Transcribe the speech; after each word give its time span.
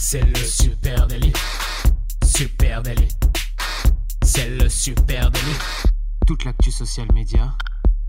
C'est 0.00 0.24
le 0.24 0.36
super 0.36 1.08
délit. 1.08 1.32
Super 2.24 2.82
délit. 2.82 3.08
C'est 4.22 4.48
le 4.48 4.68
super 4.68 5.28
délit. 5.28 5.58
Toute 6.24 6.44
l'actu 6.44 6.70
social 6.70 7.08
média 7.12 7.52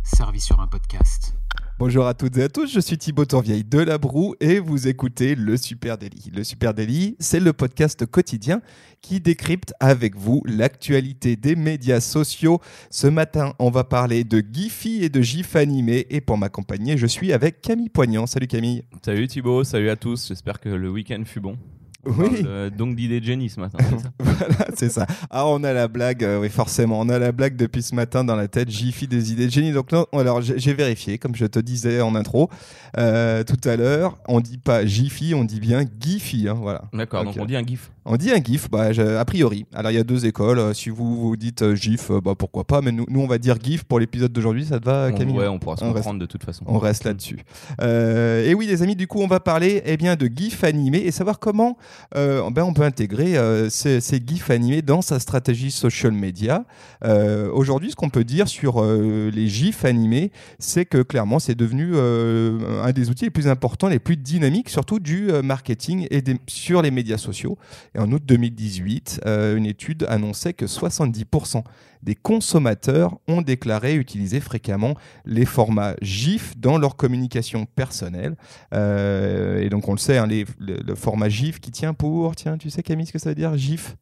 servie 0.04 0.40
sur 0.40 0.60
un 0.60 0.68
podcast. 0.68 1.34
Bonjour 1.80 2.06
à 2.06 2.14
toutes 2.14 2.38
et 2.38 2.44
à 2.44 2.50
tous, 2.50 2.72
je 2.72 2.80
suis 2.80 2.98
Thibaut 2.98 3.26
Tourvieille 3.26 3.64
de 3.64 3.80
La 3.80 3.98
Broue 3.98 4.36
et 4.40 4.60
vous 4.60 4.88
écoutez 4.88 5.34
Le 5.34 5.58
Super 5.58 5.98
Daily. 5.98 6.30
Le 6.32 6.44
Super 6.44 6.76
Daily, 6.76 7.16
c'est 7.20 7.40
le 7.40 7.54
podcast 7.54 8.06
quotidien 8.06 8.62
qui 9.02 9.20
décrypte 9.20 9.74
avec 9.80 10.16
vous 10.16 10.44
l'actualité 10.46 11.38
des 11.38 11.56
médias 11.56 12.02
sociaux. 12.02 12.60
Ce 12.92 13.08
matin, 13.08 13.56
on 13.58 13.72
va 13.72 13.84
parler 13.84 14.24
de 14.24 14.44
Giphy 14.52 15.04
et 15.04 15.10
de 15.10 15.22
GIF 15.22 15.56
animé 15.56 16.06
et 16.12 16.22
pour 16.22 16.38
m'accompagner, 16.38 16.98
je 16.98 17.08
suis 17.08 17.34
avec 17.34 17.62
Camille 17.62 17.90
Poignant. 17.90 18.28
Salut 18.28 18.48
Camille. 18.48 18.84
Salut 19.04 19.28
Thibaut, 19.28 19.64
salut 19.64 19.90
à 19.90 19.96
tous, 19.96 20.28
j'espère 20.28 20.60
que 20.60 20.70
le 20.70 20.92
week-end 20.92 21.24
fut 21.26 21.40
bon. 21.40 21.58
Oui. 22.06 22.46
Donc 22.78 22.96
d'idée 22.96 23.22
Jenny 23.22 23.50
ce 23.50 23.60
matin. 23.60 23.78
ça 24.02 24.10
voilà, 24.20 24.68
c'est 24.76 24.90
ça. 24.90 25.06
Ah, 25.30 25.46
on 25.48 25.64
a 25.64 25.74
la 25.74 25.88
blague, 25.88 26.24
euh, 26.24 26.40
oui, 26.40 26.50
forcément. 26.50 27.00
On 27.02 27.10
a 27.10 27.20
la 27.20 27.32
blague 27.32 27.56
depuis 27.56 27.82
ce 27.82 27.94
matin 27.94 28.24
dans 28.24 28.36
la 28.36 28.48
tête. 28.48 28.70
Jiffy 28.70 29.08
des 29.08 29.32
idées 29.34 29.48
de 29.48 29.52
génie. 29.52 29.72
Donc, 29.74 29.92
non, 29.92 30.06
alors, 30.14 30.42
j'ai 30.42 30.74
vérifié, 30.74 31.18
comme 31.18 31.36
je 31.36 31.46
te 31.46 31.60
disais 31.60 32.02
en 32.02 32.16
intro 32.16 32.50
euh, 32.98 33.44
tout 33.44 33.60
à 33.68 33.76
l'heure. 33.76 34.18
On 34.28 34.40
dit 34.40 34.58
pas 34.58 34.86
Jiffy, 34.86 35.34
on 35.36 35.44
dit 35.44 35.60
bien 35.60 35.84
Giphy. 36.00 36.48
Hein, 36.48 36.58
voilà. 36.60 36.84
D'accord, 36.94 37.24
donc 37.26 37.36
on 37.38 37.46
dit 37.46 37.56
un 37.56 37.64
gif. 37.66 37.92
On 38.06 38.16
dit 38.16 38.32
un 38.32 38.42
GIF, 38.42 38.70
bah, 38.72 38.92
je- 38.92 39.02
a 39.18 39.26
priori. 39.26 39.66
Alors, 39.74 39.92
il 39.92 39.96
y 39.96 40.00
a 40.00 40.04
deux 40.04 40.26
écoles. 40.26 40.58
Euh, 40.60 40.74
Si 40.74 40.90
vous 40.90 41.16
vous 41.20 41.36
dites 41.36 41.76
GIF, 41.76 42.12
bah, 42.24 42.34
pourquoi 42.38 42.64
pas. 42.64 42.82
Mais 42.82 42.92
nous, 42.92 43.06
nous, 43.10 43.20
on 43.22 43.28
va 43.28 43.38
dire 43.38 43.58
GIF 43.62 43.84
pour 43.84 44.00
l'épisode 44.00 44.32
d'aujourd'hui. 44.32 44.66
Ça 44.66 44.80
te 44.80 44.86
va, 44.86 45.10
On- 45.14 45.18
Camille? 45.18 45.36
ouais, 45.38 45.48
on 45.48 45.60
pourra 45.60 45.76
se 45.78 45.84
On 45.84 45.88
reste- 45.88 45.98
comprendre 45.98 46.20
de 46.20 46.26
toute 46.26 46.44
façon. 46.44 46.64
On 46.68 46.80
reste 46.80 47.04
là-dessus. 47.04 47.40
Euh, 47.82 48.46
et 48.50 48.54
oui, 48.56 48.66
les 48.68 48.82
amis, 48.82 48.96
du 48.96 49.06
coup, 49.08 49.20
on 49.20 49.28
va 49.28 49.40
parler 49.40 49.82
eh 49.86 49.98
bien, 49.98 50.16
de 50.16 50.28
GIF 50.28 50.64
animé 50.64 51.00
et 51.00 51.12
savoir 51.12 51.40
comment 51.40 51.78
euh, 52.16 52.50
ben, 52.52 52.64
on 52.64 52.74
peut 52.74 52.84
intégrer 52.84 53.38
euh, 53.38 53.70
ces, 53.70 54.02
ces 54.02 54.22
GIF 54.26 54.50
animés 54.50 54.82
dans 54.82 55.02
sa 55.02 55.20
stratégie 55.20 55.72
social 55.72 56.12
media. 56.12 56.66
Euh, 57.04 57.50
Aujourd'hui, 57.52 57.92
ce 57.92 57.96
qu'on 57.96 58.10
peut 58.10 58.24
dire 58.24 58.48
sur 58.48 58.84
les 58.84 59.48
GIF 59.48 59.86
animés, 59.86 60.32
c'est 60.60 60.86
que 60.86 61.02
clairement, 61.02 61.40
c'est 61.40 61.56
devenu 61.56 61.98
un 61.98 62.92
des 62.92 63.10
outils 63.10 63.26
les 63.26 63.30
plus 63.32 63.48
importants, 63.48 63.88
les 63.88 64.00
plus 64.00 64.18
dynamiques, 64.18 64.70
surtout 64.70 65.00
du 65.00 65.30
marketing 65.44 66.08
et 66.12 66.24
sur 66.48 66.82
les 66.82 66.92
médias 66.92 67.18
sociaux. 67.18 67.58
Et 67.96 68.00
en 68.00 68.12
août 68.12 68.22
2018, 68.26 69.22
euh, 69.26 69.56
une 69.56 69.66
étude 69.66 70.06
annonçait 70.10 70.54
que 70.54 70.66
70% 70.66 71.64
des 72.02 72.16
consommateurs 72.16 73.18
ont 73.28 73.42
déclaré 73.42 73.96
utiliser 73.96 74.40
fréquemment 74.40 74.96
les 75.26 75.46
formats 75.46 75.96
GIF 76.02 76.54
dans 76.58 76.78
leur 76.78 76.96
communication 76.96 77.66
personnelle. 77.66 78.38
Et 78.74 79.70
donc, 79.70 79.88
on 79.90 79.92
le 79.94 79.98
sait, 79.98 80.18
hein, 80.18 80.26
les- 80.28 80.46
le, 80.60 80.96
format 80.96 81.28
GIF 81.30 81.60
qui 81.60 81.72
tient 81.80 81.94
pour, 81.94 82.36
tiens, 82.36 82.58
tu 82.58 82.70
sais 82.70 82.84
Camille 82.84 83.06
ce 83.06 83.14
que 83.14 83.20
ça 83.20 83.30
veut 83.30 83.36
dire 83.36 83.56
GIF? 83.56 83.96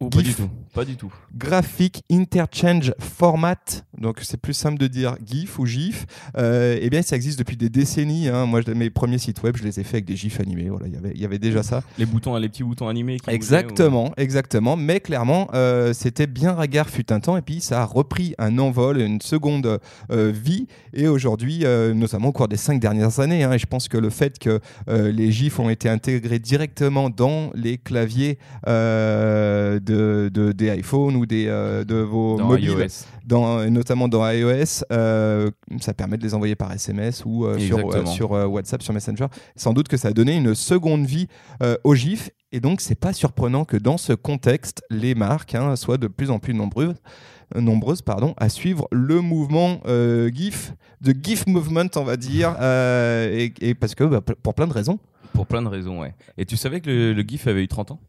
Ou 0.00 0.10
pas 0.10 0.22
du 0.22 0.32
tout. 0.32 0.48
Pas 0.74 0.84
du 0.84 0.94
tout. 0.96 1.12
Graphic 1.36 2.04
Interchange 2.10 2.94
Format, 3.00 3.56
donc 3.98 4.20
c'est 4.22 4.36
plus 4.40 4.52
simple 4.54 4.78
de 4.78 4.86
dire 4.86 5.16
GIF 5.26 5.58
ou 5.58 5.66
GIF. 5.66 6.06
Euh, 6.36 6.78
eh 6.80 6.88
bien, 6.88 7.02
ça 7.02 7.16
existe 7.16 7.36
depuis 7.38 7.56
des 7.56 7.68
décennies. 7.68 8.28
hein. 8.28 8.46
Moi, 8.46 8.60
mes 8.76 8.90
premiers 8.90 9.18
sites 9.18 9.42
web, 9.42 9.56
je 9.56 9.64
les 9.64 9.80
ai 9.80 9.82
faits 9.82 9.94
avec 9.94 10.04
des 10.04 10.14
GIFs 10.14 10.38
animés. 10.38 10.68
Voilà, 10.68 10.86
il 10.86 10.94
y 10.94 10.96
avait- 10.96 11.12
il 11.14 11.20
y 11.20 11.24
avait 11.24 11.40
déjà 11.40 11.64
ça. 11.64 11.82
Les 11.98 12.06
boutons, 12.06 12.36
les 12.36 12.48
petits 12.48 12.62
boutons 12.62 12.86
animés. 12.86 13.16
Qui 13.16 13.24
bougeaient, 13.26 13.34
Exactement, 13.34 14.12
exactement. 14.16 14.76
Mais 14.76 15.00
clairement, 15.00 15.48
euh, 15.54 15.92
c'était 15.92 16.28
bien 16.28 16.52
ragard 16.52 16.88
fut 16.88 17.12
un 17.12 17.18
temps, 17.18 17.36
et 17.36 17.42
puis 17.42 17.60
ça 17.60 17.82
a 17.82 17.84
repris 17.84 18.34
un 18.38 18.56
envol, 18.58 19.00
une 19.00 19.20
seconde 19.20 19.80
euh, 20.12 20.32
vie. 20.32 20.68
Et 20.94 21.08
aujourd'hui, 21.08 21.62
euh, 21.64 21.92
notamment 21.92 22.28
au 22.28 22.32
cours 22.32 22.46
des 22.48 22.56
cinq 22.56 22.78
dernières 22.78 23.18
années, 23.18 23.42
hein, 23.42 23.52
et 23.52 23.58
je 23.58 23.66
pense 23.66 23.88
que 23.88 23.98
le 23.98 24.10
fait 24.10 24.38
que 24.38 24.60
les 24.86 25.32
GIFs 25.32 25.58
ont 25.58 25.70
été 25.70 25.88
intégrés 25.88 26.38
directement 26.38 27.10
dans 27.10 27.50
les 27.54 27.78
claviers 27.78 28.38
de, 29.88 30.30
de- 30.32 30.52
des 30.52 30.68
iPhones 30.78 31.16
ou 31.16 31.26
des, 31.26 31.46
euh, 31.48 31.84
de 31.84 31.96
vos 31.96 32.36
dans 32.36 32.46
mobiles, 32.46 32.68
iOS. 32.70 33.04
dans, 33.26 33.62
et 33.62 33.70
notamment 33.70 34.08
dans 34.08 34.28
iOS, 34.30 34.84
euh, 34.92 35.50
ça 35.80 35.94
permet 35.94 36.16
de 36.18 36.22
les 36.22 36.34
envoyer 36.34 36.54
par 36.54 36.72
SMS 36.72 37.24
ou 37.24 37.44
euh, 37.46 37.58
sur, 37.58 37.78
euh, 37.78 38.42
euh, 38.44 38.46
WhatsApp, 38.46 38.82
sur 38.82 38.92
Messenger. 38.94 39.26
Sans 39.56 39.72
doute 39.72 39.88
que 39.88 39.96
ça 39.96 40.08
a 40.08 40.12
donné 40.12 40.36
une 40.36 40.54
seconde 40.54 41.04
vie 41.06 41.26
euh, 41.62 41.76
au 41.84 41.94
GIF. 41.94 42.30
Et 42.52 42.60
donc, 42.60 42.80
c'est 42.80 42.94
pas 42.98 43.12
surprenant 43.12 43.64
que 43.64 43.76
dans 43.76 43.98
ce 43.98 44.12
contexte, 44.14 44.82
les 44.90 45.14
marques 45.14 45.54
hein, 45.54 45.76
soient 45.76 45.98
de 45.98 46.06
plus 46.06 46.30
en 46.30 46.38
plus 46.38 46.54
nombreuses, 46.54 46.94
euh, 47.56 47.60
nombreuses 47.60 48.00
pardon, 48.02 48.34
à 48.38 48.48
suivre 48.48 48.88
le 48.90 49.20
mouvement 49.20 49.80
euh, 49.86 50.30
GIF, 50.32 50.72
de 51.02 51.12
GIF 51.12 51.46
movement, 51.46 51.88
on 51.96 52.04
va 52.04 52.16
dire, 52.16 52.56
euh, 52.60 53.28
et, 53.36 53.52
et 53.60 53.74
parce 53.74 53.94
que 53.94 54.04
bah, 54.04 54.20
pour 54.22 54.54
plein 54.54 54.66
de 54.66 54.72
raisons, 54.72 54.98
Pour 55.34 55.46
plein 55.46 55.60
de 55.62 55.68
raisons, 55.68 56.00
ouais. 56.00 56.14
Et 56.38 56.46
tu 56.46 56.56
savais 56.56 56.80
que 56.80 56.88
le, 56.88 57.12
le 57.12 57.22
gif 57.22 57.46
avait 57.46 57.62
eu 57.62 57.68
30 57.68 57.90
ans? 57.92 58.00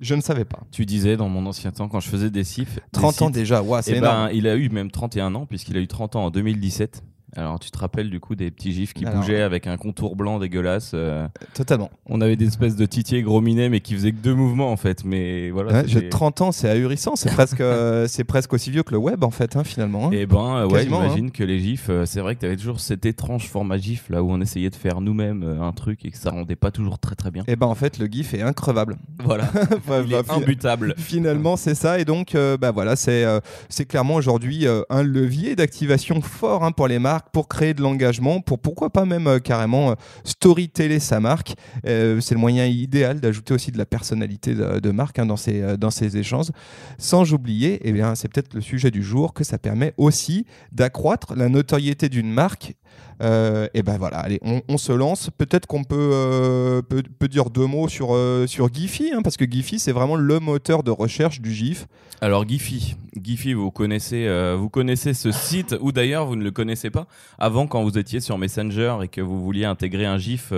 Je 0.00 0.14
ne 0.14 0.20
savais 0.20 0.44
pas. 0.44 0.60
Tu 0.70 0.86
disais 0.86 1.16
dans 1.16 1.28
mon 1.28 1.44
ancien 1.46 1.70
temps, 1.70 1.88
quand 1.88 2.00
je 2.00 2.08
faisais 2.08 2.30
des 2.30 2.44
sifs. 2.44 2.78
30 2.92 3.22
ans 3.22 3.30
déjà, 3.30 3.62
ouais, 3.62 3.82
c'est 3.82 3.96
énorme. 3.96 4.26
ben, 4.26 4.30
il 4.32 4.46
a 4.46 4.56
eu 4.56 4.68
même 4.68 4.90
31 4.90 5.34
ans, 5.34 5.46
puisqu'il 5.46 5.76
a 5.76 5.80
eu 5.80 5.88
30 5.88 6.16
ans 6.16 6.24
en 6.26 6.30
2017. 6.30 7.02
Alors, 7.36 7.60
tu 7.60 7.70
te 7.70 7.78
rappelles 7.78 8.08
du 8.10 8.20
coup 8.20 8.34
des 8.34 8.50
petits 8.50 8.72
gifs 8.72 8.94
qui 8.94 9.04
Alors- 9.04 9.20
bougeaient 9.20 9.42
avec 9.42 9.66
un 9.66 9.76
contour 9.76 10.16
blanc 10.16 10.38
dégueulasse. 10.38 10.92
euh, 10.94 11.28
Totalement. 11.54 11.90
on 12.06 12.20
avait 12.20 12.36
des 12.36 12.46
espèces 12.46 12.74
de 12.76 12.86
titiers 12.86 13.22
gros 13.22 13.40
minets, 13.40 13.68
mais 13.68 13.80
qui 13.80 13.94
faisaient 13.94 14.12
que 14.12 14.16
deux 14.16 14.34
mouvements 14.34 14.72
en 14.72 14.76
fait. 14.76 15.04
Mais 15.04 15.50
voilà. 15.50 15.72
Ouais, 15.72 15.84
j'ai 15.86 16.08
30 16.08 16.40
ans, 16.40 16.52
c'est 16.52 16.68
ahurissant, 16.68 17.16
c'est 17.16 17.30
presque, 17.30 17.60
euh, 17.60 18.06
c'est 18.08 18.24
presque 18.24 18.52
aussi 18.54 18.70
vieux 18.70 18.82
que 18.82 18.92
le 18.92 18.98
web 18.98 19.22
en 19.24 19.30
fait, 19.30 19.56
hein, 19.56 19.64
finalement. 19.64 20.06
hein. 20.08 20.10
Et 20.12 20.26
ben 20.26 20.56
euh, 20.56 20.66
ouais, 20.66 20.78
Quasiment, 20.78 21.02
j'imagine 21.02 21.30
que 21.30 21.44
les 21.44 21.58
gifs, 21.60 21.88
euh, 21.90 22.06
c'est 22.06 22.20
vrai 22.20 22.34
que 22.34 22.40
tu 22.40 22.46
avais 22.46 22.56
toujours 22.56 22.80
cet 22.80 23.04
étrange 23.04 23.46
format 23.48 23.76
gif 23.76 24.08
là 24.08 24.22
où 24.22 24.30
on 24.30 24.40
essayait 24.40 24.70
de 24.70 24.74
faire 24.76 25.00
nous-mêmes 25.00 25.42
euh, 25.42 25.60
un 25.62 25.72
truc 25.72 26.04
et 26.06 26.10
que 26.10 26.16
ça 26.18 26.30
rendait 26.30 26.56
pas 26.56 26.70
toujours 26.70 26.98
très 26.98 27.14
très 27.14 27.30
bien. 27.30 27.44
Et 27.46 27.56
ben 27.56 27.66
en 27.66 27.74
fait, 27.74 27.98
le 27.98 28.06
GIF 28.06 28.32
est 28.34 28.42
increvable. 28.42 28.96
Voilà, 29.22 29.50
il 30.04 30.10
bah, 30.10 30.18
est 30.20 30.30
imbutable. 30.30 30.94
Finalement, 30.96 31.56
c'est 31.56 31.74
ça. 31.74 31.98
Et 32.00 32.04
donc, 32.04 32.34
euh, 32.34 32.56
bah 32.56 32.70
voilà, 32.70 32.96
c'est 32.96 33.24
euh, 33.24 33.40
c'est 33.68 33.84
clairement 33.84 34.14
aujourd'hui 34.14 34.66
euh, 34.66 34.82
un 34.88 35.02
levier 35.02 35.56
d'activation 35.56 36.20
fort 36.22 36.64
hein, 36.64 36.72
pour 36.72 36.88
les 36.88 36.98
marques, 36.98 37.17
pour 37.32 37.48
créer 37.48 37.74
de 37.74 37.82
l'engagement, 37.82 38.40
pour 38.40 38.58
pourquoi 38.58 38.90
pas 38.90 39.04
même 39.04 39.26
euh, 39.26 39.38
carrément 39.38 39.90
euh, 39.90 39.94
storyteller 40.24 41.00
sa 41.00 41.20
marque. 41.20 41.54
Euh, 41.86 42.20
c'est 42.20 42.34
le 42.34 42.40
moyen 42.40 42.66
idéal 42.66 43.20
d'ajouter 43.20 43.54
aussi 43.54 43.72
de 43.72 43.78
la 43.78 43.86
personnalité 43.86 44.54
de, 44.54 44.90
marque 44.90 45.18
hein, 45.18 45.26
dans, 45.26 45.36
ces, 45.36 45.76
dans 45.76 45.90
ces 45.90 46.16
échanges. 46.16 46.50
Sans 46.98 47.32
oublier, 47.32 47.80
eh 47.82 47.92
bien, 47.92 48.14
c'est 48.14 48.28
peut-être 48.28 48.54
le 48.54 48.60
sujet 48.60 48.90
du 48.90 49.02
jour, 49.02 49.34
que 49.34 49.44
ça 49.44 49.58
permet 49.58 49.94
aussi 49.96 50.46
d'accroître 50.72 51.34
la 51.34 51.48
notoriété 51.48 52.08
d'une 52.08 52.30
marque. 52.30 52.74
Euh, 53.20 53.66
et 53.74 53.82
ben 53.82 53.98
voilà, 53.98 54.18
allez, 54.18 54.40
on, 54.68 54.78
se 54.78 54.92
lance. 54.92 55.30
Peut-être 55.36 55.66
qu'on 55.66 55.84
peut, 55.84 56.10
euh, 56.12 56.82
peut, 56.82 57.02
peut 57.18 57.28
dire 57.28 57.50
deux 57.50 57.66
mots 57.66 57.88
sur, 57.88 58.14
euh, 58.14 58.46
sur 58.46 58.72
Giphy, 58.72 59.12
hein, 59.12 59.22
parce 59.22 59.36
que 59.36 59.44
Giphy, 59.44 59.78
c'est 59.78 59.92
vraiment 59.92 60.16
le 60.16 60.40
moteur 60.40 60.82
de 60.82 60.90
recherche 60.90 61.40
du 61.40 61.52
GIF. 61.52 61.86
Alors 62.20 62.48
Giphy, 62.48 62.96
Giphy, 63.20 63.52
vous 63.52 63.70
connaissez, 63.70 64.26
euh, 64.26 64.56
vous 64.58 64.68
connaissez 64.68 65.14
ce 65.14 65.30
site 65.30 65.76
ou 65.80 65.92
d'ailleurs 65.92 66.26
vous 66.26 66.36
ne 66.36 66.42
le 66.42 66.50
connaissez 66.50 66.90
pas. 66.90 67.06
Avant, 67.38 67.66
quand 67.66 67.82
vous 67.82 67.96
étiez 67.96 68.20
sur 68.20 68.38
Messenger 68.38 68.96
et 69.02 69.08
que 69.08 69.20
vous 69.20 69.40
vouliez 69.40 69.64
intégrer 69.64 70.04
un 70.04 70.18
GIF 70.18 70.52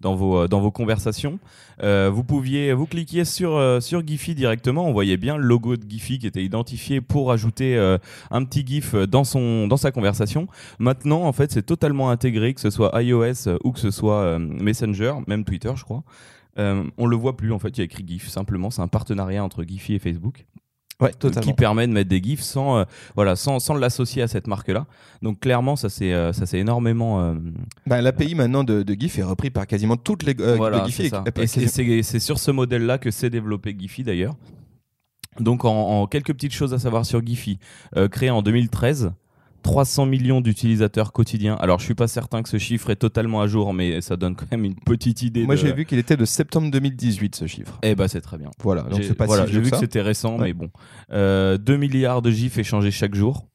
dans 0.00 0.14
vos 0.14 0.48
dans 0.48 0.60
vos 0.60 0.70
conversations, 0.70 1.38
vous 1.82 2.24
pouviez 2.24 2.72
vous 2.72 2.86
cliquiez 2.86 3.26
sur 3.26 3.82
sur 3.82 4.06
Giphy 4.06 4.34
directement. 4.34 4.86
On 4.86 4.92
voyait 4.92 5.18
bien 5.18 5.36
le 5.36 5.44
logo 5.44 5.76
de 5.76 5.84
Giphy 5.86 6.18
qui 6.18 6.26
était 6.26 6.42
identifié 6.42 7.02
pour 7.02 7.30
ajouter 7.30 7.76
un 8.30 8.44
petit 8.44 8.66
GIF 8.66 8.94
dans 8.94 9.24
son 9.24 9.66
dans 9.66 9.76
sa 9.76 9.92
conversation. 9.92 10.46
Maintenant, 10.78 11.24
en 11.24 11.32
fait, 11.32 11.52
c'est 11.52 11.66
totalement 11.76 12.10
intégré, 12.10 12.52
que 12.54 12.60
ce 12.60 12.70
soit 12.70 12.90
iOS 13.02 13.48
euh, 13.48 13.58
ou 13.64 13.72
que 13.72 13.78
ce 13.80 13.90
soit 13.90 14.16
euh, 14.20 14.38
Messenger, 14.38 15.14
même 15.26 15.44
Twitter, 15.44 15.72
je 15.74 15.84
crois. 15.84 16.02
Euh, 16.58 16.84
on 16.98 17.06
le 17.06 17.16
voit 17.16 17.36
plus 17.36 17.50
en 17.52 17.58
fait, 17.58 17.70
il 17.70 17.78
y 17.78 17.80
a 17.80 17.84
écrit 17.84 18.04
GIF. 18.06 18.28
Simplement, 18.28 18.70
c'est 18.70 18.82
un 18.82 18.88
partenariat 18.88 19.42
entre 19.42 19.64
Giphy 19.64 19.94
et 19.94 19.98
Facebook. 19.98 20.44
Ouais, 21.00 21.10
qui 21.40 21.52
permet 21.54 21.88
de 21.88 21.92
mettre 21.92 22.10
des 22.10 22.22
gifs 22.22 22.42
sans 22.42 22.84
voilà 23.16 23.34
sans, 23.34 23.58
sans 23.58 23.74
l'associer 23.74 24.22
à 24.22 24.28
cette 24.28 24.46
marque 24.46 24.68
là 24.68 24.86
donc 25.20 25.40
clairement 25.40 25.74
ça 25.74 25.88
c'est 25.88 26.12
ça 26.32 26.46
c'est 26.46 26.60
énormément 26.60 27.34
Ben, 27.88 28.02
L'API 28.02 28.36
maintenant 28.36 28.62
de, 28.62 28.84
de 28.84 28.94
GIF 28.94 29.18
est 29.18 29.24
repris 29.24 29.50
par 29.50 29.66
quasiment 29.66 29.96
toutes 29.96 30.22
les 30.22 30.34
voilà 30.56 30.84
Giphy 30.86 31.08
et- 31.08 32.02
c'est- 32.04 32.20
sur 32.20 32.38
ce 32.38 32.52
modèle 32.52 32.86
là 32.86 32.98
que 32.98 33.10
s'est 33.10 33.30
développé 33.30 33.74
Giphy 33.76 34.04
d'ailleurs. 34.04 34.36
Donc 35.40 35.64
en, 35.64 35.72
en 36.02 36.06
quelques 36.06 36.34
petites 36.34 36.52
choses 36.52 36.72
à 36.74 36.78
savoir 36.78 37.04
sur 37.04 37.24
Giphy. 37.26 37.58
Euh, 37.96 38.06
créé 38.08 38.30
en 38.30 38.42
2013 38.42 39.12
300 39.62 40.06
millions 40.06 40.40
d'utilisateurs 40.40 41.12
quotidiens. 41.12 41.54
Alors, 41.56 41.78
je 41.78 41.84
suis 41.84 41.94
pas 41.94 42.08
certain 42.08 42.42
que 42.42 42.48
ce 42.48 42.58
chiffre 42.58 42.90
est 42.90 42.96
totalement 42.96 43.40
à 43.40 43.46
jour, 43.46 43.72
mais 43.72 44.00
ça 44.00 44.16
donne 44.16 44.34
quand 44.36 44.50
même 44.50 44.64
une 44.64 44.74
petite 44.74 45.22
idée. 45.22 45.44
Moi, 45.44 45.54
de- 45.54 45.60
j'ai 45.60 45.72
vu 45.72 45.84
qu'il 45.86 45.98
était 45.98 46.16
de 46.16 46.24
septembre 46.24 46.70
2018, 46.70 47.34
ce 47.36 47.46
chiffre. 47.46 47.78
Eh 47.82 47.94
ben, 47.94 48.08
c'est 48.08 48.20
très 48.20 48.38
bien. 48.38 48.50
Voilà, 48.62 48.82
donc 48.82 49.02
c'est 49.02 49.14
pas 49.14 49.26
voilà, 49.26 49.46
si 49.46 49.52
j'ai 49.52 49.60
vu 49.60 49.70
que 49.70 49.76
c'était 49.76 50.00
récent, 50.02 50.36
Ouais. 50.38 50.48
mais 50.48 50.52
bon. 50.52 50.70
Euh, 51.12 51.56
2 51.58 51.76
milliards 51.76 52.22
de 52.22 52.30
gifs 52.30 52.58
échangés 52.58 52.90
chaque 52.90 53.14
jour. 53.14 53.46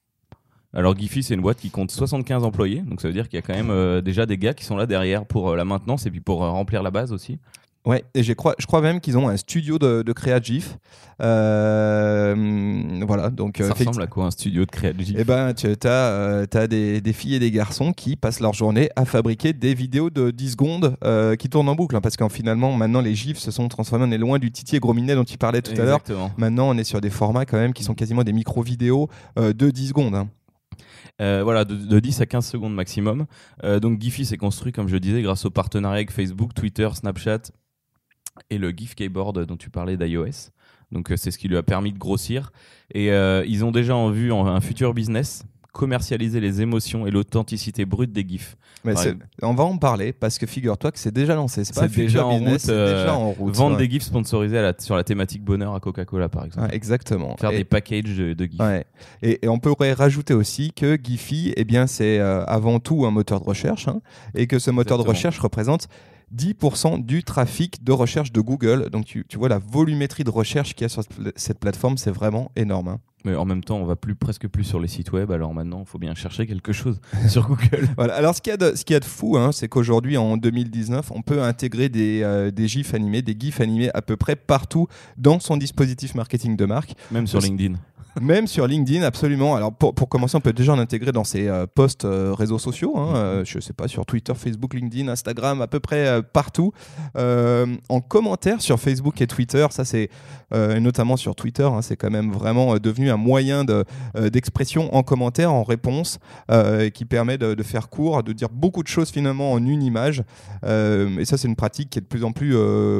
Alors 0.73 0.95
Giphy, 0.97 1.23
c'est 1.23 1.33
une 1.33 1.41
boîte 1.41 1.57
qui 1.59 1.69
compte 1.71 1.91
75 1.91 2.43
employés, 2.43 2.81
donc 2.81 3.01
ça 3.01 3.07
veut 3.07 3.13
dire 3.13 3.29
qu'il 3.29 3.37
y 3.37 3.39
a 3.39 3.41
quand 3.41 3.55
même 3.55 3.71
euh, 3.71 4.01
déjà 4.01 4.25
des 4.25 4.37
gars 4.37 4.53
qui 4.53 4.65
sont 4.65 4.75
là 4.75 4.85
derrière 4.85 5.25
pour 5.25 5.49
euh, 5.51 5.55
la 5.55 5.63
maintenance 5.65 6.05
et 6.05 6.11
puis 6.11 6.19
pour 6.19 6.43
euh, 6.43 6.49
remplir 6.51 6.83
la 6.83 6.91
base 6.91 7.13
aussi. 7.13 7.39
Ouais, 7.87 8.03
et 8.13 8.21
je 8.21 8.33
crois, 8.33 8.53
je 8.59 8.65
crois 8.65 8.81
même 8.81 8.99
qu'ils 8.99 9.17
ont 9.17 9.29
un 9.29 9.37
studio 9.37 9.79
de, 9.79 10.03
de 10.03 10.11
créa 10.11 10.41
GIF. 10.41 10.77
Euh, 11.21 13.03
voilà, 13.07 13.29
donc. 13.29 13.57
Ça 13.59 13.63
euh, 13.63 13.71
ressemble 13.73 14.01
à 14.01 14.07
quoi 14.07 14.25
un 14.25 14.31
studio 14.31 14.65
de 14.65 14.69
créa 14.71 14.91
GIF 14.97 15.15
Eh 15.17 15.23
ben, 15.23 15.53
tu 15.53 15.67
as, 15.87 16.67
des, 16.67 16.99
des 16.99 17.13
filles 17.13 17.35
et 17.35 17.39
des 17.39 17.49
garçons 17.49 17.93
qui 17.93 18.17
passent 18.17 18.41
leur 18.41 18.53
journée 18.53 18.89
à 18.97 19.05
fabriquer 19.05 19.53
des 19.53 19.73
vidéos 19.73 20.09
de 20.09 20.31
10 20.31 20.51
secondes 20.51 20.97
euh, 21.03 21.35
qui 21.37 21.47
tournent 21.49 21.69
en 21.69 21.75
boucle. 21.75 21.95
hein, 21.95 22.01
parce 22.01 22.17
qu'en 22.17 22.27
finalement, 22.29 22.73
maintenant, 22.73 22.99
les 23.01 23.15
GIFs 23.15 23.37
se 23.39 23.51
sont 23.51 23.67
transformés. 23.69 24.05
On 24.05 24.11
est 24.11 24.17
loin 24.17 24.37
du 24.37 24.51
titier 24.51 24.79
gros 24.79 24.93
minet 24.93 25.15
dont 25.15 25.23
tu 25.23 25.37
parlais 25.37 25.61
tout 25.61 25.71
à 25.79 25.85
l'heure. 25.85 26.01
Maintenant, 26.37 26.69
on 26.69 26.77
est 26.77 26.83
sur 26.83 26.99
des 26.99 27.09
formats 27.09 27.45
quand 27.45 27.57
même 27.57 27.71
qui 27.73 27.83
sont 27.83 27.95
quasiment 27.95 28.23
des 28.23 28.33
micro-vidéos 28.33 29.07
euh, 29.39 29.53
de 29.53 29.69
10 29.69 29.87
secondes. 29.89 30.15
hein. 30.15 30.27
Euh, 31.19 31.41
voilà, 31.43 31.65
de, 31.65 31.73
de 31.73 31.99
10 31.99 32.21
à 32.21 32.25
15 32.25 32.45
secondes 32.45 32.75
maximum. 32.75 33.25
Euh, 33.63 33.79
donc 33.79 33.99
Giphy 33.99 34.25
s'est 34.25 34.37
construit, 34.37 34.71
comme 34.71 34.87
je 34.87 34.97
disais, 34.97 35.21
grâce 35.21 35.45
au 35.45 35.49
partenariat 35.49 35.95
avec 35.95 36.11
Facebook, 36.11 36.53
Twitter, 36.53 36.87
Snapchat 36.93 37.39
et 38.49 38.57
le 38.57 38.69
GIF 38.71 38.95
Keyboard 38.95 39.45
dont 39.45 39.57
tu 39.57 39.69
parlais 39.69 39.97
d'iOS. 39.97 40.51
Donc 40.91 41.11
euh, 41.11 41.17
c'est 41.17 41.31
ce 41.31 41.37
qui 41.37 41.47
lui 41.47 41.57
a 41.57 41.63
permis 41.63 41.91
de 41.91 41.97
grossir. 41.99 42.51
Et 42.93 43.11
euh, 43.11 43.43
ils 43.47 43.65
ont 43.65 43.71
déjà 43.71 43.95
en 43.95 44.09
vue 44.09 44.31
un 44.33 44.61
futur 44.61 44.93
business, 44.93 45.43
commercialiser 45.73 46.39
les 46.39 46.61
émotions 46.61 47.05
et 47.05 47.11
l'authenticité 47.11 47.85
brute 47.85 48.11
des 48.11 48.25
GIFs. 48.27 48.55
Mais 48.85 48.93
on 49.41 49.53
va 49.53 49.65
en 49.65 49.77
parler 49.77 50.13
parce 50.13 50.37
que 50.37 50.47
figure-toi 50.47 50.91
que 50.93 50.99
c'est 50.99 51.13
déjà 51.13 51.35
lancé. 51.35 51.65
C'est 51.65 51.75
pas 51.75 51.87
déjà 51.89 52.25
en 52.25 52.37
business, 52.39 52.63
route, 52.65 52.69
euh, 52.71 53.01
déjà 53.03 53.15
en 53.15 53.31
route. 53.31 53.53
Vendre 53.55 53.75
ouais. 53.75 53.85
des 53.85 53.91
GIFs 53.91 54.03
sponsorisés 54.03 54.57
à 54.59 54.61
la- 54.61 54.73
sur 54.79 54.95
la 54.95 55.03
thématique 55.03 55.43
bonheur 55.43 55.75
à 55.75 55.79
Coca-Cola, 55.81 56.29
par 56.29 56.45
exemple. 56.45 56.67
Ouais, 56.67 56.75
exactement. 56.75 57.35
Faire 57.37 57.51
Et- 57.51 57.57
des 57.57 57.63
packages 57.65 58.03
de, 58.15 58.33
de 58.33 58.45
GIFs. 58.45 58.59
Ouais. 58.61 58.85
Et, 59.23 59.45
et 59.45 59.49
on 59.49 59.59
pourrait 59.59 59.91
rajouter 59.93 60.33
aussi 60.33 60.71
que 60.71 60.97
Giphy, 61.03 61.53
eh 61.57 61.65
bien, 61.65 61.85
c'est 61.85 62.19
euh, 62.19 62.45
avant 62.45 62.79
tout 62.79 63.05
un 63.05 63.11
moteur 63.11 63.41
de 63.41 63.45
recherche, 63.45 63.87
hein, 63.89 63.99
et 64.35 64.47
que 64.47 64.57
ce 64.59 64.71
moteur 64.71 64.97
de 64.97 65.03
recherche 65.07 65.37
représente 65.39 65.89
10% 66.35 67.03
du 67.03 67.23
trafic 67.23 67.83
de 67.83 67.91
recherche 67.91 68.31
de 68.31 68.41
Google. 68.41 68.89
Donc 68.89 69.05
tu, 69.05 69.25
vois 69.35 69.49
la 69.49 69.59
volumétrie 69.59 70.23
de 70.23 70.29
recherche 70.29 70.73
qu'il 70.73 70.83
y 70.83 70.85
a 70.85 70.89
sur 70.89 71.03
cette 71.35 71.59
plateforme, 71.59 71.97
c'est 71.97 72.11
vraiment 72.11 72.51
énorme. 72.55 72.87
hein. 72.89 72.99
Mais 73.25 73.35
en 73.35 73.45
même 73.45 73.63
temps, 73.63 73.77
on 73.77 73.85
va 73.85 73.95
plus 73.95 74.15
presque 74.15 74.47
plus 74.47 74.63
sur 74.63 74.79
les 74.79 74.87
sites 74.87 75.11
web. 75.11 75.31
Alors 75.31 75.53
maintenant, 75.53 75.81
il 75.85 75.89
faut 75.89 75.97
bien 75.97 76.13
chercher 76.15 76.45
quelque 76.45 76.71
chose 76.71 76.99
sur 77.27 77.47
Google. 77.47 77.89
Voilà. 77.97 78.15
Alors 78.15 78.35
ce 78.35 78.41
qu'il 78.41 78.51
y 78.51 78.53
a 78.53 78.57
de, 78.57 78.75
ce 78.75 78.85
qu'il 78.85 78.93
y 78.93 78.97
a 78.97 78.99
de 78.99 79.05
fou, 79.05 79.37
hein, 79.37 79.51
c'est 79.51 79.67
qu'aujourd'hui 79.67 80.17
en 80.17 80.37
2019, 80.37 81.11
on 81.11 81.21
peut 81.21 81.41
intégrer 81.41 81.89
des, 81.89 82.21
euh, 82.23 82.51
des 82.51 82.67
GIFs 82.67 82.93
animés, 82.93 83.21
des 83.21 83.35
GIFs 83.37 83.59
animés 83.59 83.89
à 83.93 84.01
peu 84.01 84.17
près 84.17 84.35
partout 84.35 84.87
dans 85.17 85.39
son 85.39 85.57
dispositif 85.57 86.15
marketing 86.15 86.55
de 86.55 86.65
marque. 86.65 86.93
Même 87.11 87.27
sur 87.27 87.39
LinkedIn. 87.39 87.75
Même 88.21 88.47
sur 88.47 88.67
LinkedIn, 88.67 89.03
absolument. 89.03 89.55
Alors 89.55 89.73
pour, 89.73 89.93
pour 89.93 90.09
commencer, 90.09 90.35
on 90.37 90.41
peut 90.41 90.53
déjà 90.53 90.73
en 90.73 90.79
intégrer 90.79 91.11
dans 91.11 91.23
ses 91.23 91.47
euh, 91.47 91.65
posts 91.67 92.05
euh, 92.05 92.33
réseaux 92.33 92.57
sociaux. 92.57 92.97
Hein, 92.97 93.15
euh, 93.15 93.45
je 93.45 93.59
sais 93.59 93.73
pas, 93.73 93.87
sur 93.87 94.05
Twitter, 94.05 94.33
Facebook, 94.35 94.73
LinkedIn, 94.73 95.07
Instagram, 95.07 95.61
à 95.61 95.67
peu 95.67 95.79
près 95.79 96.21
partout. 96.23 96.71
En 97.15 98.01
commentaire 98.01 98.61
sur 98.61 98.79
Facebook 98.79 99.21
et 99.21 99.27
Twitter, 99.27 99.65
ça 99.69 99.85
c'est 99.85 100.09
notamment 100.51 101.17
sur 101.17 101.35
Twitter, 101.35 101.63
hein, 101.63 101.81
c'est 101.81 101.95
quand 101.95 102.09
même 102.09 102.31
vraiment 102.31 102.77
devenu 102.77 103.09
un 103.09 103.16
moyen 103.17 103.65
de, 103.65 103.83
euh, 104.15 104.29
d'expression 104.29 104.93
en 104.95 105.03
commentaire, 105.03 105.51
en 105.51 105.63
réponse, 105.63 106.19
euh, 106.51 106.89
qui 106.89 107.05
permet 107.05 107.37
de, 107.37 107.63
faire 107.63 107.89
court, 107.89 108.23
de 108.23 108.33
dire 108.33 108.49
beaucoup 108.49 108.83
de 108.83 108.87
choses 108.87 109.09
finalement 109.09 109.51
en 109.51 109.65
une 109.65 109.83
image. 109.83 110.23
Euh, 110.63 111.17
et 111.17 111.25
ça, 111.25 111.37
c'est 111.37 111.47
une 111.47 111.55
pratique 111.55 111.89
qui 111.89 111.99
est 111.99 112.01
de 112.01 112.07
plus 112.07 112.23
en 112.23 112.31
plus, 112.31 112.55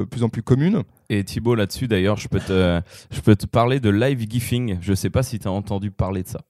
plus 0.09 0.23
en 0.23 0.29
plus 0.29 0.43
commune. 0.43 0.83
Et 1.09 1.23
Thibaut, 1.23 1.55
là-dessus, 1.55 1.87
d'ailleurs, 1.87 2.17
je 2.17 2.27
peux 2.27 2.39
te, 2.39 2.81
je 3.11 3.21
peux 3.21 3.35
te 3.35 3.45
parler 3.45 3.79
de 3.79 3.89
live 3.89 4.25
gifing. 4.29 4.77
Je 4.81 4.93
sais 4.93 5.09
pas 5.09 5.23
si 5.23 5.39
tu 5.39 5.47
as 5.47 5.51
entendu 5.51 5.91
parler 5.91 6.23
de 6.23 6.27
ça. 6.27 6.41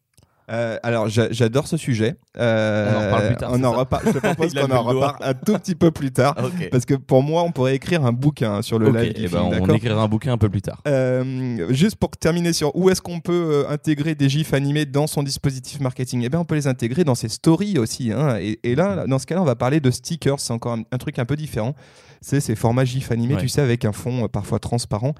Euh, 0.49 0.77
alors 0.81 1.09
j'a- 1.09 1.29
j'adore 1.31 1.67
ce 1.67 1.75
sujet. 1.75 2.15
Euh, 2.39 2.93
On 2.93 2.97
en 2.97 3.05
reparle 3.05 3.27
plus 3.27 3.35
tard, 3.35 3.49
On 3.51 3.57
c'est 3.57 3.65
en 3.65 3.71
ça 3.73 3.77
reparle. 3.79 4.03
Je 4.07 4.11
te 4.11 4.17
propose 4.19 4.53
qu'on 4.53 4.71
en 4.71 4.83
reparle 4.83 5.15
un 5.21 5.33
tout 5.33 5.53
petit 5.57 5.75
peu 5.75 5.91
plus 5.91 6.11
tard. 6.11 6.35
Parce 6.71 6.85
que 6.85 6.93
pour 6.93 7.21
moi, 7.21 7.43
on 7.43 7.51
pourrait 7.51 7.75
écrire 7.75 8.05
un 8.05 8.13
bouquin 8.13 8.61
sur 8.61 8.79
le 8.79 8.89
live 8.91 9.13
eh 9.17 9.27
ben, 9.27 9.41
on 9.61 9.73
écrira 9.73 10.01
un 10.01 10.07
bouquin 10.07 10.31
un 10.33 10.37
peu 10.37 10.49
plus 10.49 10.61
tard. 10.61 10.81
Euh, 10.87 11.67
juste 11.73 11.97
pour 11.97 12.11
terminer 12.11 12.53
sur 12.53 12.75
où 12.75 12.89
est-ce 12.89 13.01
qu'on 13.01 13.19
peut 13.19 13.65
intégrer 13.69 14.15
des 14.15 14.29
gifs 14.29 14.53
animés 14.53 14.85
dans 14.85 15.07
son 15.07 15.21
dispositif 15.23 15.79
marketing? 15.81 16.21
Eh 16.23 16.29
bien, 16.29 16.39
on 16.39 16.45
peut 16.45 16.55
les 16.55 16.67
intégrer 16.67 17.03
dans 17.03 17.15
ses 17.15 17.29
stories 17.29 17.77
aussi. 17.77 18.11
hein. 18.13 18.37
Et, 18.39 18.59
et 18.63 18.75
là, 18.75 19.05
dans 19.07 19.19
ce 19.19 19.25
cas-là, 19.25 19.41
on 19.41 19.45
va 19.45 19.55
parler 19.55 19.79
de 19.81 19.91
stickers. 19.91 20.39
C'est 20.39 20.53
encore 20.53 20.73
un, 20.73 20.83
un 20.91 20.97
truc 20.97 21.19
un 21.19 21.25
peu 21.25 21.35
différent. 21.35 21.75
C'est 22.21 22.39
ces 22.39 22.55
formats 22.55 22.85
gifs 22.85 23.11
animés, 23.11 23.35
Ouais. 23.35 23.41
tu 23.41 23.47
sais, 23.47 23.61
avec 23.61 23.85
un 23.85 23.91
fond 23.91 24.23
euh, 24.25 24.27
parfois 24.27 24.59
transparent, 24.59 25.13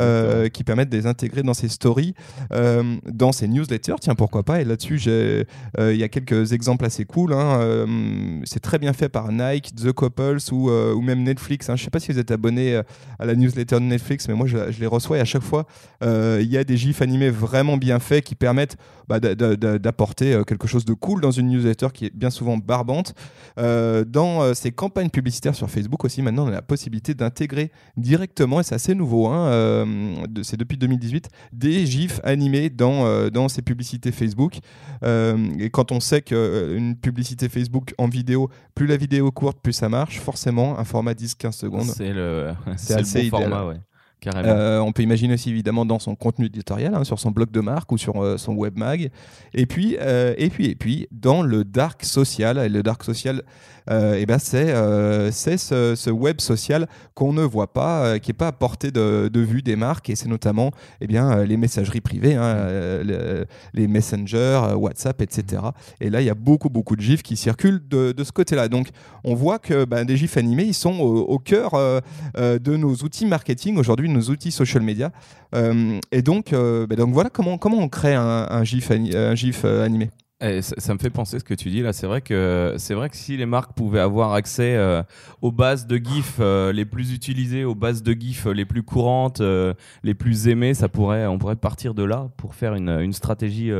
euh, 0.00 0.48
qui 0.48 0.64
permettent 0.64 0.90
de 0.90 0.96
les 0.96 1.06
intégrer 1.06 1.42
dans 1.42 1.54
ses 1.54 1.68
stories, 1.68 2.14
euh, 2.52 2.96
dans 3.10 3.32
ses 3.32 3.48
newsletters. 3.48 3.94
Tiens, 4.00 4.14
pourquoi 4.14 4.42
pas 4.42 4.60
Et 4.60 4.64
là-dessus, 4.64 5.00
il 5.06 5.96
y 5.96 6.02
a 6.02 6.08
quelques 6.08 6.52
exemples 6.52 6.84
assez 6.84 7.04
cool. 7.04 7.32
hein. 7.32 7.86
C'est 8.44 8.60
très 8.60 8.78
bien 8.78 8.92
fait 8.92 9.08
par 9.08 9.30
Nike, 9.32 9.74
The 9.74 9.92
Couples 9.92 10.38
ou, 10.52 10.70
ou 10.70 11.00
même 11.00 11.22
Netflix. 11.22 11.70
hein. 11.70 11.76
Je 11.76 11.84
sais 11.84 11.90
pas 11.90 12.00
si 12.00 12.12
vous 12.12 12.18
êtes 12.18 12.30
abonné 12.30 12.80
à 13.18 13.24
la 13.26 13.34
newsletter 13.34 13.76
de 13.76 13.84
Netflix, 13.84 14.28
mais 14.28 14.34
moi, 14.34 14.46
je, 14.46 14.70
je 14.70 14.80
les 14.80 14.86
reçois 14.86 15.18
et 15.18 15.20
à 15.20 15.24
chaque 15.24 15.42
fois, 15.42 15.66
il 16.02 16.46
y 16.50 16.56
a 16.58 16.64
des 16.64 16.76
gifs 16.76 17.02
animés 17.02 17.30
vraiment 17.30 17.76
bien 17.76 17.98
faits 17.98 18.24
qui 18.24 18.34
permettent 18.34 18.76
bah, 19.08 19.18
d'a- 19.20 19.34
d'a- 19.34 19.78
d'apporter 19.78 20.40
quelque 20.46 20.66
chose 20.66 20.84
de 20.84 20.92
cool 20.94 21.20
dans 21.20 21.30
une 21.30 21.48
newsletter 21.48 21.88
qui 21.92 22.06
est 22.06 22.14
bien 22.14 22.30
souvent 22.30 22.56
barbante. 22.56 23.14
Dans 23.56 24.54
ces 24.54 24.72
campagnes 24.72 25.10
publicitaires 25.10 25.54
sur 25.54 25.70
Facebook 25.70 26.04
aussi, 26.04 26.22
maintenant, 26.22 26.41
on 26.42 26.48
a 26.48 26.50
la 26.50 26.62
possibilité 26.62 27.14
d'intégrer 27.14 27.70
directement, 27.96 28.60
et 28.60 28.62
c'est 28.62 28.74
assez 28.74 28.94
nouveau, 28.94 29.28
hein, 29.28 29.46
euh, 29.48 30.26
de- 30.28 30.42
c'est 30.42 30.56
depuis 30.56 30.76
2018, 30.76 31.28
des 31.52 31.86
gifs 31.86 32.20
animés 32.24 32.70
dans, 32.70 33.06
euh, 33.06 33.30
dans 33.30 33.48
ces 33.48 33.62
publicités 33.62 34.12
Facebook. 34.12 34.58
Euh, 35.04 35.36
et 35.58 35.70
quand 35.70 35.92
on 35.92 36.00
sait 36.00 36.22
qu'une 36.22 36.96
publicité 36.96 37.48
Facebook 37.48 37.94
en 37.98 38.08
vidéo, 38.08 38.50
plus 38.74 38.86
la 38.86 38.96
vidéo 38.96 39.28
est 39.28 39.32
courte, 39.32 39.58
plus 39.62 39.72
ça 39.72 39.88
marche, 39.88 40.20
forcément, 40.20 40.78
un 40.78 40.84
format 40.84 41.14
10-15 41.14 41.52
secondes. 41.52 41.84
C'est 41.84 42.12
le, 42.12 42.52
c'est 42.76 42.94
assez 42.94 43.22
le 43.24 43.30
bon 43.30 43.38
idéal. 43.38 43.50
format, 43.50 43.66
ouais. 43.68 43.80
Euh, 44.46 44.78
on 44.80 44.92
peut 44.92 45.02
imaginer 45.02 45.34
aussi 45.34 45.50
évidemment 45.50 45.84
dans 45.84 45.98
son 45.98 46.14
contenu 46.14 46.46
éditorial, 46.46 46.94
hein, 46.94 47.04
sur 47.04 47.18
son 47.18 47.30
blog 47.30 47.50
de 47.50 47.60
marque 47.60 47.90
ou 47.92 47.98
sur 47.98 48.22
euh, 48.22 48.36
son 48.36 48.54
webmag. 48.54 49.10
Et 49.54 49.66
puis, 49.66 49.96
euh, 50.00 50.34
et 50.38 50.48
puis, 50.50 50.66
et 50.66 50.74
puis, 50.74 51.08
dans 51.10 51.42
le 51.42 51.64
dark 51.64 52.04
social. 52.04 52.58
Et 52.58 52.68
le 52.68 52.82
dark 52.82 53.02
social, 53.04 53.42
eh 53.90 54.26
ben 54.26 54.38
c'est 54.38 54.72
c'est 55.32 55.56
ce, 55.56 55.94
ce 55.96 56.08
web 56.10 56.40
social 56.40 56.86
qu'on 57.14 57.32
ne 57.32 57.42
voit 57.42 57.72
pas, 57.72 58.20
qui 58.20 58.30
n'est 58.30 58.34
pas 58.34 58.46
à 58.48 58.52
portée 58.52 58.92
de, 58.92 59.28
de 59.28 59.40
vue 59.40 59.60
des 59.62 59.74
marques. 59.74 60.08
Et 60.08 60.14
c'est 60.14 60.28
notamment 60.28 60.70
eh 61.00 61.08
bien, 61.08 61.42
les 61.44 61.56
messageries 61.56 62.00
privées, 62.00 62.36
hein, 62.36 62.54
le- 63.02 63.44
les 63.74 63.88
messengers, 63.88 64.60
WhatsApp, 64.76 65.20
etc. 65.20 65.62
Et 66.00 66.10
là, 66.10 66.20
il 66.20 66.26
y 66.26 66.30
a 66.30 66.34
beaucoup, 66.34 66.68
beaucoup 66.68 66.94
de 66.94 67.00
gifs 67.00 67.22
qui 67.24 67.36
circulent 67.36 67.82
de, 67.88 68.12
de 68.12 68.24
ce 68.24 68.30
côté-là. 68.30 68.68
Donc, 68.68 68.88
on 69.24 69.34
voit 69.34 69.58
que 69.58 69.84
ben, 69.84 70.04
des 70.04 70.16
gifs 70.16 70.36
animés, 70.36 70.64
ils 70.64 70.74
sont 70.74 71.00
au, 71.00 71.18
au 71.22 71.38
cœur 71.40 71.72
de 72.36 72.76
nos 72.76 72.94
outils 72.94 73.26
marketing 73.26 73.78
aujourd'hui, 73.78 74.08
nos 74.12 74.30
outils 74.30 74.52
social 74.52 74.82
media. 74.82 75.12
Euh, 75.54 75.98
et 76.10 76.22
donc, 76.22 76.52
euh, 76.52 76.86
ben 76.86 76.96
donc 76.96 77.12
voilà 77.12 77.30
comment, 77.30 77.58
comment 77.58 77.78
on 77.78 77.88
crée 77.88 78.14
un, 78.14 78.64
GIF, 78.64 78.90
un 78.90 79.34
GIF 79.34 79.62
euh, 79.64 79.84
animé. 79.84 80.10
Ça, 80.60 80.92
me 80.92 80.98
fait 80.98 81.10
penser 81.10 81.38
ce 81.38 81.44
que 81.44 81.54
tu 81.54 81.70
dis 81.70 81.82
là. 81.82 81.92
C'est 81.92 82.08
vrai 82.08 82.20
que 82.20 82.74
c'est 82.76 82.94
vrai 82.94 83.08
que 83.08 83.16
si 83.16 83.36
les 83.36 83.46
marques 83.46 83.74
pouvaient 83.76 84.00
avoir 84.00 84.32
accès 84.32 84.76
aux 85.40 85.52
bases 85.52 85.86
de 85.86 85.98
GIF 85.98 86.38
euh, 86.40 86.72
les 86.72 86.84
plus 86.84 87.12
utilisées, 87.14 87.64
aux 87.64 87.76
bases 87.76 88.02
de 88.02 88.12
GIF 88.12 88.46
les 88.46 88.64
plus 88.64 88.82
courantes, 88.82 89.40
les 90.02 90.14
plus 90.14 90.48
aimées, 90.48 90.74
ça 90.74 90.88
pourrait, 90.88 91.26
on 91.26 91.38
pourrait 91.38 91.54
partir 91.54 91.94
de 91.94 92.02
là 92.02 92.28
pour 92.36 92.56
faire 92.56 92.74
une, 92.74 93.12
stratégie, 93.12 93.70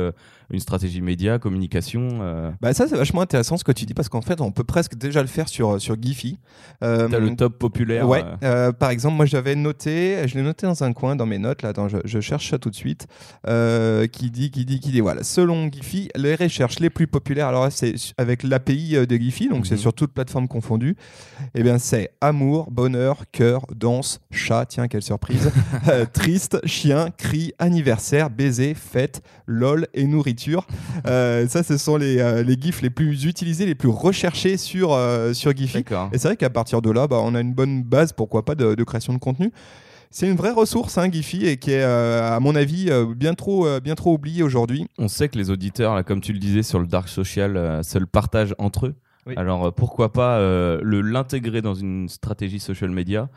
une 0.53 0.59
stratégie 0.61 1.01
média, 1.01 1.39
communication. 1.39 2.07
euh. 2.21 2.51
Bah, 2.61 2.73
ça, 2.73 2.87
c'est 2.87 2.95
vachement 2.95 3.21
intéressant 3.21 3.57
ce 3.57 3.63
que 3.63 3.71
tu 3.71 3.85
dis 3.85 3.93
parce 3.93 4.09
qu'en 4.09 4.21
fait, 4.21 4.39
on 4.41 4.51
peut 4.51 4.63
presque 4.63 4.95
déjà 4.95 5.21
le 5.21 5.27
faire 5.27 5.49
sur, 5.49 5.81
sur 5.81 5.95
Giphy. 6.01 6.39
Euh, 6.83 7.07
T'as 7.09 7.19
le 7.19 7.35
top 7.35 7.57
populaire. 7.59 8.07
Ouais, 8.07 8.23
euh, 8.43 8.69
euh, 8.69 8.71
par 8.71 8.89
exemple, 8.91 9.15
moi 9.15 9.25
j'avais 9.25 9.55
noté, 9.55 10.17
je 10.27 10.35
l'ai 10.35 10.43
noté 10.43 10.65
dans 10.67 10.83
un 10.83 10.93
coin 10.93 11.15
dans 11.15 11.25
mes 11.25 11.37
notes, 11.39 11.61
là, 11.61 11.69
attends, 11.69 11.87
je, 11.87 11.97
je 12.05 12.19
cherche 12.19 12.49
ça 12.49 12.57
tout 12.59 12.69
de 12.69 12.75
suite, 12.75 13.07
euh, 13.47 14.07
qui 14.07 14.29
dit, 14.31 14.51
qui 14.51 14.65
dit, 14.65 14.79
qui 14.79 14.91
dit, 14.91 14.99
voilà, 15.01 15.23
selon 15.23 15.71
Giphy, 15.71 16.09
les 16.15 16.35
recherches 16.35 16.79
les 16.79 16.89
plus 16.89 17.07
populaires, 17.07 17.47
alors 17.47 17.71
c'est 17.71 17.95
avec 18.17 18.43
l'API 18.43 18.95
euh, 18.97 19.05
de 19.05 19.15
Giphy, 19.15 19.47
donc 19.49 19.65
c'est 19.65 19.75
Mhm. 19.75 19.79
sur 19.81 19.93
toutes 19.93 20.11
plateformes 20.13 20.47
confondues, 20.47 20.95
et 21.55 21.63
bien 21.63 21.77
c'est 21.79 22.11
amour, 22.21 22.69
bonheur, 22.71 23.23
cœur, 23.31 23.65
danse, 23.75 24.21
chat, 24.31 24.65
tiens, 24.67 24.87
quelle 24.87 25.01
surprise, 25.03 25.51
euh, 25.87 26.05
triste, 26.11 26.59
chien, 26.65 27.09
cri, 27.17 27.53
anniversaire, 27.59 28.29
baiser, 28.29 28.73
fête, 28.73 29.21
lol 29.47 29.87
et 29.93 30.05
nourriture. 30.05 30.42
Euh, 31.05 31.47
ça, 31.47 31.63
ce 31.63 31.77
sont 31.77 31.97
les, 31.97 32.19
euh, 32.19 32.43
les 32.43 32.55
GIFs 32.59 32.81
les 32.81 32.89
plus 32.89 33.25
utilisés, 33.25 33.65
les 33.65 33.75
plus 33.75 33.89
recherchés 33.89 34.57
sur, 34.57 34.93
euh, 34.93 35.33
sur 35.33 35.55
Giphy. 35.55 35.85
Et 36.11 36.17
c'est 36.17 36.27
vrai 36.27 36.37
qu'à 36.37 36.49
partir 36.49 36.81
de 36.81 36.91
là, 36.91 37.07
bah, 37.07 37.17
on 37.21 37.35
a 37.35 37.41
une 37.41 37.53
bonne 37.53 37.83
base, 37.83 38.13
pourquoi 38.13 38.45
pas, 38.45 38.55
de, 38.55 38.75
de 38.75 38.83
création 38.83 39.13
de 39.13 39.19
contenu. 39.19 39.51
C'est 40.13 40.29
une 40.29 40.35
vraie 40.35 40.51
ressource, 40.51 40.99
hein, 40.99 41.09
Giphy, 41.11 41.47
et 41.47 41.57
qui 41.57 41.71
est, 41.71 41.81
euh, 41.81 42.35
à 42.35 42.39
mon 42.39 42.53
avis, 42.53 42.91
euh, 42.91 43.15
bien 43.15 43.33
trop, 43.33 43.65
euh, 43.65 43.79
bien 43.79 43.95
trop 43.95 44.13
oubliée 44.13 44.43
aujourd'hui. 44.43 44.85
On 44.99 45.07
sait 45.07 45.27
que 45.27 45.39
les 45.39 45.49
auditeurs, 45.49 45.95
là, 45.95 46.03
comme 46.03 46.21
tu 46.21 46.33
le 46.33 46.37
disais 46.37 46.61
sur 46.61 46.77
le 46.79 46.85
dark 46.85 47.09
social, 47.09 47.83
se 47.83 47.97
le 47.97 48.05
partagent 48.05 48.53
entre 48.59 48.85
eux. 48.85 48.95
Oui. 49.25 49.33
Alors 49.37 49.73
pourquoi 49.73 50.11
pas 50.11 50.39
l'intégrer 50.83 51.61
dans 51.61 51.73
une 51.73 52.09
stratégie 52.09 52.59
social 52.59 52.91
media 52.91 53.29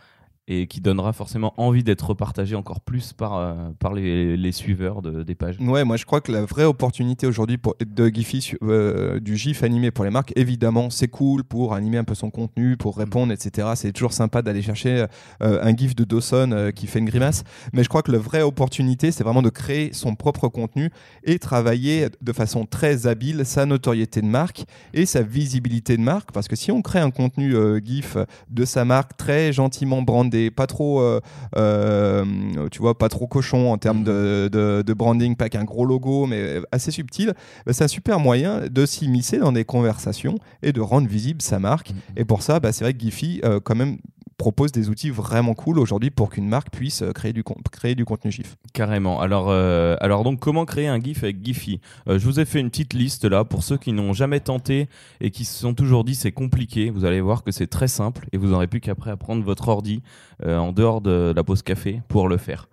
et 0.49 0.67
qui 0.69 0.81
donnera 0.81 1.13
forcément 1.13 1.53
envie 1.57 1.83
d'être 1.83 2.15
partagé 2.15 2.55
encore 2.55 2.81
plus 2.81 3.13
par, 3.13 3.37
euh, 3.37 3.55
par 3.81 3.93
les, 3.93 4.37
les 4.37 4.53
suiveurs 4.53 5.03
de, 5.03 5.23
des 5.25 5.35
pages. 5.35 5.57
Ouais, 5.61 5.85
moi 5.85 5.97
je 5.97 6.05
crois 6.05 6.21
que 6.21 6.31
la 6.31 6.45
vraie 6.45 6.65
opportunité 6.65 7.27
aujourd'hui 7.27 7.59
pour- 7.59 7.75
de 7.85 8.07
Giphy, 8.09 8.53
euh, 8.63 9.19
du 9.19 9.37
GIF 9.37 9.65
animé 9.65 9.91
pour 9.91 10.05
les 10.05 10.11
marques, 10.11 10.33
évidemment, 10.37 10.89
c'est 10.91 11.09
cool 11.09 11.43
pour 11.43 11.75
animer 11.75 11.99
un 11.99 12.05
peu 12.05 12.15
son 12.15 12.31
contenu, 12.31 12.77
pour 12.77 12.97
répondre, 12.97 13.33
etc. 13.33 13.69
C'est 13.75 13.93
toujours 13.93 14.13
sympa 14.13 14.41
d'aller 14.43 14.63
chercher 14.63 15.07
euh, 15.43 15.59
un 15.63 15.75
GIF 15.77 15.97
de 15.97 16.05
Dawson 16.05 16.71
qui 16.75 16.87
fait 16.87 17.01
une 17.01 17.07
grimace. 17.07 17.43
Mais 17.73 17.83
je 17.83 17.89
crois 17.89 18.03
que 18.03 18.13
la 18.13 18.19
vraie 18.19 18.43
opportunité, 18.43 19.11
c'est 19.11 19.25
vraiment 19.25 19.43
de 19.43 19.51
créer 19.51 19.93
son 19.93 20.15
propre 20.15 20.49
contenu 20.49 20.91
et 21.25 21.39
travailler 21.41 22.07
de 22.23 22.33
façon 22.33 22.67
très 22.67 23.07
habile 23.09 23.45
sa 23.45 23.67
notoriété 23.67 24.21
de 24.23 24.27
marque 24.27 24.65
et 24.95 25.07
sa 25.07 25.23
visibilité 25.23 25.97
de 25.97 26.03
marque. 26.03 26.31
Parce 26.33 26.47
que 26.47 26.55
si 26.55 26.71
on 26.71 26.83
crée 26.83 27.01
un 27.01 27.11
contenu 27.11 27.55
GIF 27.85 28.17
de 28.49 28.65
sa 28.65 28.85
marque 28.85 29.17
très 29.17 29.53
gentiment 29.53 30.03
brandé, 30.03 30.36
pas 30.51 30.67
trop, 30.67 31.01
euh, 31.01 31.21
euh, 31.57 32.25
tu 32.71 32.81
vois, 32.81 32.97
pas 32.99 33.09
trop 33.09 33.27
cochon 33.27 33.73
en 33.73 33.79
termes 33.79 34.03
de, 34.05 34.49
de- 34.53 34.83
de 34.83 34.93
branding, 34.95 35.37
pas 35.37 35.45
avec 35.45 35.55
un 35.57 35.65
gros 35.65 35.85
logo, 35.85 36.27
mais 36.27 36.61
assez 36.73 36.91
subtil, 36.91 37.33
bah, 37.65 37.73
c'est 37.73 37.85
un 37.85 37.89
super 37.89 38.19
moyen 38.21 38.63
de 38.71 38.87
s'immiscer 38.87 39.39
dans 39.39 39.53
des 39.53 39.65
conversations 39.65 40.39
et 40.63 40.73
de 40.73 40.81
rendre 40.81 41.09
visible 41.09 41.43
sa 41.43 41.59
marque. 41.59 41.93
Et 42.17 42.25
pour 42.25 42.43
ça, 42.43 42.61
bah, 42.61 42.73
c'est 42.73 42.85
vrai 42.85 42.95
que 42.95 43.01
Giphy, 43.01 43.41
euh, 43.45 43.61
quand 43.63 43.75
même, 43.75 43.99
propose 44.37 44.73
des 44.73 44.89
outils 44.89 45.11
vraiment 45.11 45.55
cool 45.55 45.79
aujourd'hui 45.79 46.11
pour 46.11 46.31
qu'une 46.31 46.49
marque 46.49 46.71
puisse 46.71 47.03
euh, 47.03 47.13
créer 47.13 47.33
du, 47.33 47.43
créer 47.73 47.95
du 47.95 48.05
contenu 48.05 48.31
GIF. 48.31 48.57
Carrément. 48.73 49.21
Alors, 49.21 49.47
euh, 49.49 49.97
alors 50.01 50.25
donc, 50.25 50.41
comment 50.41 50.65
créer 50.65 50.89
un 50.89 51.01
GIF 51.01 51.23
avec 51.23 51.45
Giphy? 51.45 51.81
Euh, 52.09 52.19
Je 52.19 52.25
vous 52.25 52.39
ai 52.39 52.45
fait 52.45 52.61
une 52.61 52.71
petite 52.71 52.93
liste 52.93 53.25
là 53.25 53.45
pour 53.45 53.63
ceux 53.63 53.79
qui 53.79 53.93
n'ont 53.93 54.13
jamais 54.13 54.41
tenté 54.41 54.89
et 55.21 55.31
qui 55.31 55.45
se 55.45 55.59
sont 55.59 55.75
toujours 55.75 56.05
dit 56.05 56.15
c'est 56.15 56.33
compliqué. 56.33 56.91
Vous 56.91 57.05
allez 57.05 57.21
voir 57.21 57.43
que 57.43 57.51
c'est 57.51 57.67
très 57.67 57.89
simple 57.89 58.29
et 58.33 58.39
vous 58.39 58.49
n'aurez 58.49 58.67
plus 58.67 58.81
qu'après 58.81 59.11
à 59.11 59.17
prendre 59.17 59.43
votre 59.43 59.69
ordi 59.69 60.03
en 60.45 60.73
dehors 60.73 61.01
de 61.01 61.33
la 61.35 61.45
pause 61.45 61.63
café 61.63 62.03
pour 62.09 62.29
le 62.29 62.37
faire. 62.37 62.69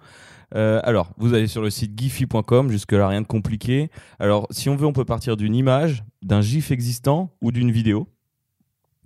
Alors, 0.53 1.11
vous 1.17 1.33
allez 1.33 1.47
sur 1.47 1.61
le 1.61 1.69
site 1.69 1.97
giphy.com, 1.97 2.69
jusque-là 2.69 3.07
rien 3.07 3.21
de 3.21 3.27
compliqué. 3.27 3.89
Alors, 4.19 4.47
si 4.51 4.69
on 4.69 4.75
veut, 4.75 4.85
on 4.85 4.93
peut 4.93 5.05
partir 5.05 5.37
d'une 5.37 5.55
image, 5.55 6.03
d'un 6.21 6.41
GIF 6.41 6.71
existant 6.71 7.31
ou 7.41 7.51
d'une 7.51 7.71
vidéo. 7.71 8.07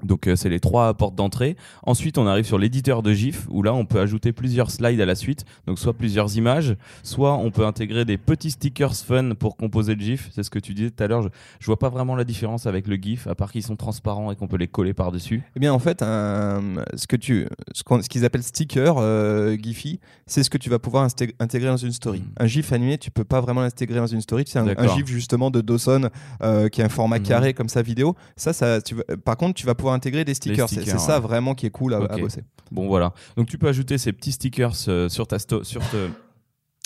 Donc, 0.04 0.27
euh, 0.27 0.36
c'est 0.36 0.50
les 0.50 0.60
trois 0.60 0.94
portes 0.94 1.16
d'entrée. 1.16 1.56
Ensuite, 1.84 2.18
on 2.18 2.27
arrive 2.27 2.46
sur 2.46 2.58
l'éditeur 2.60 3.01
de 3.01 3.13
GIF, 3.13 3.48
où 3.50 3.63
là, 3.63 3.74
on 3.74 3.86
peut 3.86 4.00
ajouter 4.00 4.32
plusieurs 4.32 4.70
slides 4.70 5.01
à 5.01 5.06
la 5.06 5.16
suite. 5.16 5.44
Donc, 5.66 5.80
soit 5.80 5.94
plusieurs 5.94 6.38
images, 6.38 6.75
soit 7.04 7.36
on 7.38 7.50
peut 7.51 7.66
intégrer 7.66 8.06
des 8.06 8.18
petits 8.18 8.51
stickers 8.51 8.96
fun 8.96 9.32
pour 9.34 9.58
composer 9.58 9.96
le 9.96 10.01
GIF. 10.01 10.30
C'est 10.34 10.44
ce 10.44 10.50
que 10.50 10.60
tu 10.60 10.74
disais 10.74 10.92
tout 10.92 11.04
à 11.04 11.08
l'heure. 11.08 11.24
Je, 11.24 11.30
je 11.60 11.66
vois 11.66 11.80
pas 11.80 11.89
vraiment 11.89 12.16
la 12.16 12.24
différence 12.24 12.66
avec 12.68 12.88
le 12.88 12.96
GIF, 12.96 13.27
à 13.27 13.36
part 13.36 13.51
qu'ils 13.51 13.63
sont 13.63 13.75
transparents 13.75 14.32
et 14.32 14.36
qu'on 14.36 14.48
peut 14.48 14.58
les 14.58 14.68
coller 14.68 14.94
par-dessus. 14.94 15.42
Eh 15.56 15.60
bien, 15.60 15.74
en 15.74 15.80
fait, 15.80 16.01
un- 16.04 16.62
ce 16.96 17.08
que 17.08 17.16
tu, 17.16 17.48
ce 17.74 17.84
qu'ils 18.08 18.25
appellent 18.25 18.44
sticker 18.44 18.96
euh, 18.98 19.58
Giphy, 19.60 20.00
c'est 20.25 20.44
ce 20.44 20.50
que 20.50 20.58
tu 20.58 20.70
vas 20.70 20.80
pouvoir 20.80 21.08
intégrer 21.39 21.70
dans 21.70 21.77
une 21.77 21.92
story. 21.92 22.20
Mm. 22.20 22.24
Un 22.44 22.46
GIF 22.48 22.72
animé, 22.74 22.98
tu 22.98 23.10
peux 23.12 23.24
pas 23.24 23.42
vraiment 23.42 23.62
l'intégrer 23.62 24.00
dans 24.00 24.08
une 24.08 24.22
story. 24.22 24.44
C'est 24.48 24.60
un. 24.60 24.88
GIF 24.96 25.08
justement 25.08 25.50
de 25.51 25.62
Dawson 25.62 26.10
euh, 26.44 26.70
qui 26.70 26.82
a 26.82 26.86
un 26.86 26.89
format 26.89 27.18
Mhm. 27.20 27.25
carré 27.25 27.54
comme 27.54 27.70
ça 27.70 27.82
vidéo. 27.82 28.16
Ça, 28.36 28.54
ça, 28.54 28.82
tu 28.82 28.96
vas- 28.96 29.04
par 29.24 29.38
contre, 29.38 29.56
tu 29.56 29.66
vas 29.66 29.74
pouvoir 29.75 29.87
intégrer 29.94 30.25
des 30.25 30.34
stickers. 30.34 30.67
C'est- 30.70 30.82
stickers, 30.82 31.00
c'est 31.00 31.06
ça 31.06 31.20
vraiment 31.20 31.56
qui 31.56 31.65
est 31.65 31.70
cool 31.72 31.94
à, 31.94 32.00
bosser. 32.17 32.44
Bon 32.72 32.88
voilà. 32.88 33.13
Donc 33.36 33.48
tu 33.48 33.58
peux 33.58 33.67
ajouter 33.67 33.98
ces 33.98 34.12
petits 34.13 34.32
stickers 34.32 34.74
euh, 34.88 35.10
sur 35.10 35.27
ta 35.27 35.39
sur 35.39 35.62
te- 35.89 36.10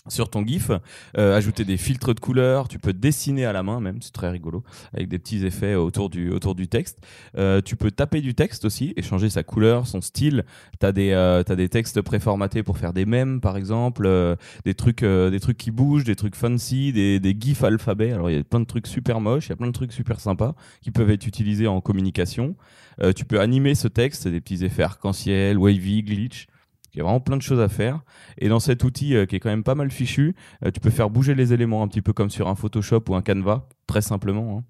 sur 0.07 0.29
ton 0.29 0.43
GIF, 0.45 0.71
euh, 1.17 1.37
ajouter 1.37 1.63
des 1.63 1.77
filtres 1.77 2.13
de 2.13 2.19
couleurs, 2.19 2.67
tu 2.67 2.79
peux 2.79 2.93
dessiner 2.93 3.45
à 3.45 3.53
la 3.53 3.61
main 3.61 3.79
même, 3.79 4.01
c'est 4.01 4.13
très 4.13 4.29
rigolo, 4.29 4.63
avec 4.93 5.07
des 5.07 5.19
petits 5.19 5.45
effets 5.45 5.75
autour 5.75 6.09
du, 6.09 6.31
autour 6.31 6.55
du 6.55 6.67
texte. 6.67 6.99
Euh, 7.37 7.61
tu 7.61 7.75
peux 7.75 7.91
taper 7.91 8.21
du 8.21 8.33
texte 8.33 8.65
aussi 8.65 8.93
et 8.97 9.01
changer 9.01 9.29
sa 9.29 9.43
couleur, 9.43 9.87
son 9.87 10.01
style. 10.01 10.45
Tu 10.79 10.85
as, 10.85 10.91
des 10.91 11.11
euh, 11.11 11.43
des 11.43 11.69
textes 11.69 12.01
préformatés 12.01 12.63
pour 12.63 12.77
faire 12.77 12.93
des 12.93 13.05
mèmes 13.05 13.41
par 13.41 13.57
exemple, 13.57 14.05
euh, 14.05 14.35
des, 14.65 14.73
trucs, 14.73 15.03
euh, 15.03 15.29
des 15.29 15.39
trucs 15.39 15.57
qui 15.57 15.71
bougent, 15.71 16.03
des 16.03 16.15
trucs 16.15 16.35
fancy, 16.35 16.93
des, 16.93 17.19
des 17.19 17.35
GIFs 17.39 17.63
alphabet. 17.63 18.11
Alors 18.11 18.29
il 18.29 18.37
y 18.37 18.39
a 18.39 18.43
plein 18.43 18.59
de 18.59 18.65
trucs 18.65 18.87
super 18.87 19.21
moches, 19.21 19.47
il 19.47 19.49
y 19.49 19.53
a 19.53 19.57
plein 19.57 19.67
de 19.67 19.71
trucs 19.71 19.93
super 19.93 20.19
sympas 20.19 20.55
qui 20.81 20.91
peuvent 20.91 21.11
être 21.11 21.27
utilisés 21.27 21.67
en 21.67 21.81
communication. 21.81 22.55
Euh, 23.01 23.13
tu 23.13 23.25
peux 23.25 23.39
animer 23.39 23.75
ce 23.75 23.87
texte, 23.87 24.27
des 24.27 24.41
petits 24.41 24.63
effets 24.63 24.83
arc-en-ciel, 24.83 25.57
wavy, 25.57 26.03
glitch. 26.03 26.47
Il 26.93 26.97
y 26.97 27.01
a 27.01 27.03
vraiment 27.03 27.19
plein 27.19 27.37
de 27.37 27.41
choses 27.41 27.59
à 27.59 27.69
faire. 27.69 28.01
Et 28.37 28.49
dans 28.49 28.59
cet 28.59 28.83
outil 28.83 29.15
euh, 29.15 29.25
qui 29.25 29.35
est 29.35 29.39
quand 29.39 29.49
même 29.49 29.63
pas 29.63 29.75
mal 29.75 29.91
fichu, 29.91 30.35
euh, 30.65 30.71
tu 30.71 30.79
peux 30.79 30.89
faire 30.89 31.09
bouger 31.09 31.35
les 31.35 31.53
éléments 31.53 31.83
un 31.83 31.87
petit 31.87 32.01
peu 32.01 32.13
comme 32.13 32.29
sur 32.29 32.47
un 32.47 32.55
Photoshop 32.55 33.03
ou 33.09 33.15
un 33.15 33.21
Canva, 33.21 33.67
très 33.87 34.01
simplement. 34.01 34.57
hein. 34.59 34.63